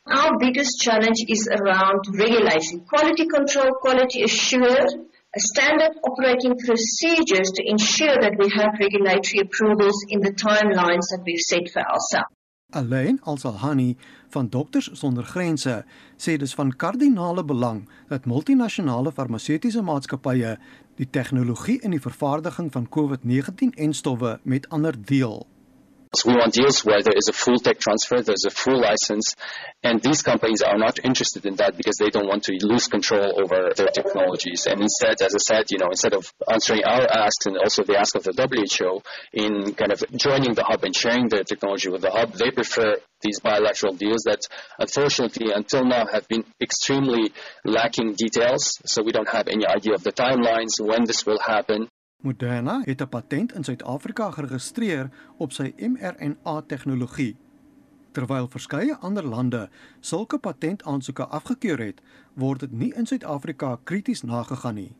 Our 0.07 0.39
biggest 0.39 0.79
challenge 0.79 1.19
is 1.27 1.49
around 1.51 1.99
regulation, 2.13 2.85
quality 2.87 3.27
control, 3.27 3.73
quality 3.81 4.23
assured, 4.23 5.08
standard 5.37 5.93
operating 6.01 6.57
procedures 6.57 7.51
to 7.51 7.61
ensure 7.69 8.17
that 8.17 8.35
we 8.39 8.49
have 8.49 8.73
regulatory 8.79 9.39
approvals 9.45 10.03
in 10.09 10.21
the 10.21 10.33
timelines 10.33 11.05
that 11.11 11.21
we've 11.25 11.45
set 11.45 11.69
for 11.69 11.81
ourselves. 11.81 12.33
Alleen 12.71 13.19
Al-Salhani 13.23 13.97
van 14.29 14.49
Dokters 14.49 14.89
Sonder 14.93 15.23
Grense 15.23 15.85
sê 16.17 16.37
dis 16.37 16.53
van 16.53 16.75
kardinale 16.75 17.43
belang 17.45 17.89
dat 18.09 18.25
multinasjonale 18.25 19.11
farmaseutiese 19.11 19.81
maatskappye 19.81 20.57
die 21.01 21.09
tegnologie 21.09 21.79
in 21.81 21.97
die 21.97 22.01
vervaardiging 22.01 22.69
van 22.71 22.89
COVID-19-enstowwe 22.89 24.39
met 24.43 24.69
ander 24.69 24.93
deel. 25.05 25.47
So 26.15 26.31
we 26.31 26.37
want 26.37 26.53
deals 26.53 26.83
where 26.83 27.03
there 27.03 27.13
is 27.15 27.29
a 27.29 27.33
full 27.33 27.59
tech 27.59 27.77
transfer, 27.77 28.19
there's 28.21 28.45
a 28.47 28.49
full 28.49 28.81
license, 28.81 29.35
and 29.83 30.01
these 30.01 30.23
companies 30.23 30.63
are 30.63 30.77
not 30.77 30.97
interested 31.05 31.45
in 31.45 31.55
that 31.57 31.77
because 31.77 31.97
they 31.97 32.09
don't 32.09 32.27
want 32.27 32.43
to 32.45 32.57
lose 32.61 32.87
control 32.87 33.39
over 33.39 33.69
their 33.75 33.93
technologies. 33.93 34.65
And 34.65 34.81
instead, 34.81 35.21
as 35.21 35.35
I 35.35 35.37
said, 35.37 35.65
you 35.69 35.77
know, 35.77 35.89
instead 35.91 36.15
of 36.15 36.33
answering 36.51 36.83
our 36.83 37.05
asks 37.05 37.45
and 37.45 37.57
also 37.57 37.83
the 37.83 37.99
ask 37.99 38.15
of 38.15 38.23
the 38.23 38.33
WHO 38.33 39.01
in 39.33 39.75
kind 39.75 39.91
of 39.91 40.03
joining 40.15 40.55
the 40.55 40.63
hub 40.63 40.83
and 40.83 40.95
sharing 40.95 41.29
their 41.29 41.43
technology 41.43 41.89
with 41.89 42.01
the 42.01 42.09
hub, 42.09 42.33
they 42.33 42.49
prefer 42.49 42.97
these 43.21 43.39
bilateral 43.39 43.93
deals 43.93 44.23
that 44.25 44.41
unfortunately 44.79 45.51
until 45.53 45.85
now 45.85 46.07
have 46.07 46.27
been 46.27 46.43
extremely 46.59 47.31
lacking 47.63 48.15
details. 48.15 48.79
So 48.85 49.03
we 49.03 49.11
don't 49.11 49.29
have 49.29 49.47
any 49.47 49.67
idea 49.67 49.93
of 49.93 50.03
the 50.03 50.11
timelines, 50.11 50.81
when 50.81 51.03
this 51.03 51.23
will 51.23 51.39
happen. 51.39 51.87
Moderna 52.21 52.81
het 52.83 53.01
'n 53.01 53.09
patent 53.09 53.53
in 53.53 53.63
Suid-Afrika 53.63 54.31
geregistreer 54.31 55.09
op 55.37 55.51
sy 55.51 55.73
mRNA-tegnologie. 55.77 57.35
Terwyl 58.11 58.47
verskeie 58.47 58.95
ander 58.95 59.25
lande 59.25 59.69
sulke 59.99 60.37
patentaansoeke 60.37 61.25
afgekeur 61.25 61.79
het, 61.79 62.01
word 62.33 62.59
dit 62.59 62.71
nie 62.71 62.93
in 62.93 63.05
Suid-Afrika 63.05 63.79
krities 63.83 64.21
nagegaan 64.21 64.75
nie. 64.75 64.95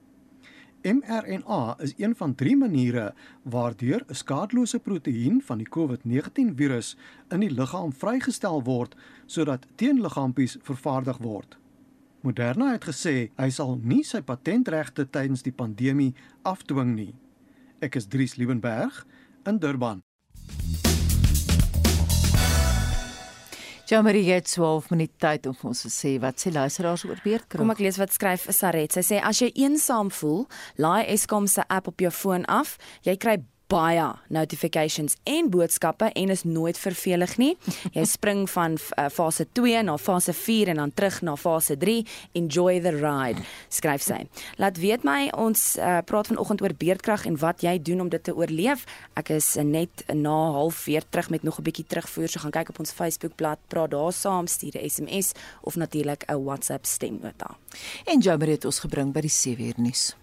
mRNA 0.82 1.76
is 1.80 1.94
een 1.98 2.16
van 2.16 2.36
3 2.36 2.58
maniere 2.58 3.14
waardeur 3.44 4.04
'n 4.08 4.14
skadelose 4.14 4.80
proteïen 4.80 5.42
van 5.42 5.58
die 5.58 5.70
COVID-19 5.70 6.56
virus 6.56 6.98
in 7.30 7.40
die 7.40 7.52
liggaam 7.52 7.94
vrygestel 7.94 8.64
word 8.64 8.96
sodat 9.26 9.66
teenliggaampies 9.76 10.58
vervaardig 10.62 11.18
word. 11.18 11.58
Moderna 12.22 12.74
het 12.74 12.84
gesê 12.84 13.30
hy 13.40 13.48
sal 13.56 13.78
nie 13.80 14.02
sy 14.04 14.20
patentregte 14.28 15.06
tydens 15.08 15.46
die 15.46 15.56
pandemie 15.56 16.12
afdwing 16.44 16.92
nie. 16.98 17.14
Ek 17.80 17.96
is 17.96 18.10
Dries 18.12 18.36
Liebenberg 18.36 19.06
in 19.48 19.60
Durban. 19.64 20.02
Jamie 23.90 24.26
het 24.28 24.46
12 24.52 24.90
minute 24.92 25.16
tyd 25.18 25.48
om 25.50 25.56
ons 25.72 25.80
te 25.82 25.90
sê 25.90 26.12
wat 26.22 26.38
sê 26.38 26.52
luisteraars 26.54 27.08
oor 27.08 27.22
beerdkrag. 27.24 27.58
Kom 27.58 27.72
ek 27.74 27.80
lees 27.82 27.98
wat 27.98 28.12
skryf 28.14 28.44
Saret. 28.54 28.94
Sy 28.94 29.02
sê 29.02 29.22
as 29.24 29.40
jy 29.42 29.50
eensaam 29.64 30.12
voel, 30.14 30.44
laai 30.78 31.08
Eskom 31.16 31.48
se 31.48 31.64
app 31.72 31.88
op 31.90 32.04
jou 32.04 32.12
foon 32.14 32.46
af. 32.52 32.76
Jy 33.08 33.16
kry 33.18 33.40
baie 33.70 34.06
notifications 34.34 35.16
en 35.30 35.50
boodskappe 35.50 36.10
en 36.18 36.34
is 36.34 36.44
nooit 36.44 36.78
vervelig 36.78 37.36
nie. 37.38 37.52
Jy 37.98 38.06
spring 38.10 38.44
van 38.50 38.78
uh, 38.80 39.08
fase 39.14 39.46
2 39.58 39.84
na 39.86 39.98
fase 40.02 40.34
4 40.34 40.74
en 40.74 40.82
dan 40.82 40.94
terug 40.94 41.22
na 41.26 41.36
fase 41.40 41.78
3. 41.78 42.04
Enjoy 42.40 42.80
the 42.84 42.96
ride, 42.98 43.44
skryf 43.70 44.04
sy. 44.06 44.24
Laat 44.62 44.80
weet 44.82 45.06
my 45.08 45.30
ons 45.38 45.76
uh, 45.78 46.00
praat 46.06 46.32
vanoggend 46.32 46.64
oor 46.66 46.76
beerdkrag 46.80 47.28
en 47.30 47.40
wat 47.42 47.64
jy 47.66 47.78
doen 47.82 48.06
om 48.06 48.10
dit 48.10 48.24
te 48.24 48.36
oorleef. 48.36 48.86
Ek 49.20 49.34
is 49.38 49.54
net 49.62 50.06
na 50.14 50.38
0.30 50.58 51.10
terug 51.10 51.30
met 51.30 51.44
nog 51.44 51.60
'n 51.60 51.68
bietjie 51.68 51.86
terugvoer. 51.86 52.30
So 52.30 52.40
gaan 52.40 52.56
kyk 52.56 52.70
op 52.70 52.80
ons 52.80 52.92
Facebookblad, 52.92 53.60
praat 53.68 53.92
daar 53.92 54.14
saam, 54.14 54.48
stuur 54.48 54.76
'n 54.76 54.90
SMS 54.90 55.32
of 55.62 55.76
natuurlik 55.76 56.24
'n 56.28 56.44
WhatsApp 56.44 56.86
stemnota. 56.86 57.58
En 58.06 58.20
Jabber 58.20 58.48
het 58.48 58.66
ons 58.66 58.80
gebring 58.80 59.14
by 59.14 59.22
die 59.22 59.30
7 59.30 59.66
uur 59.66 59.78
nuus. 59.78 60.19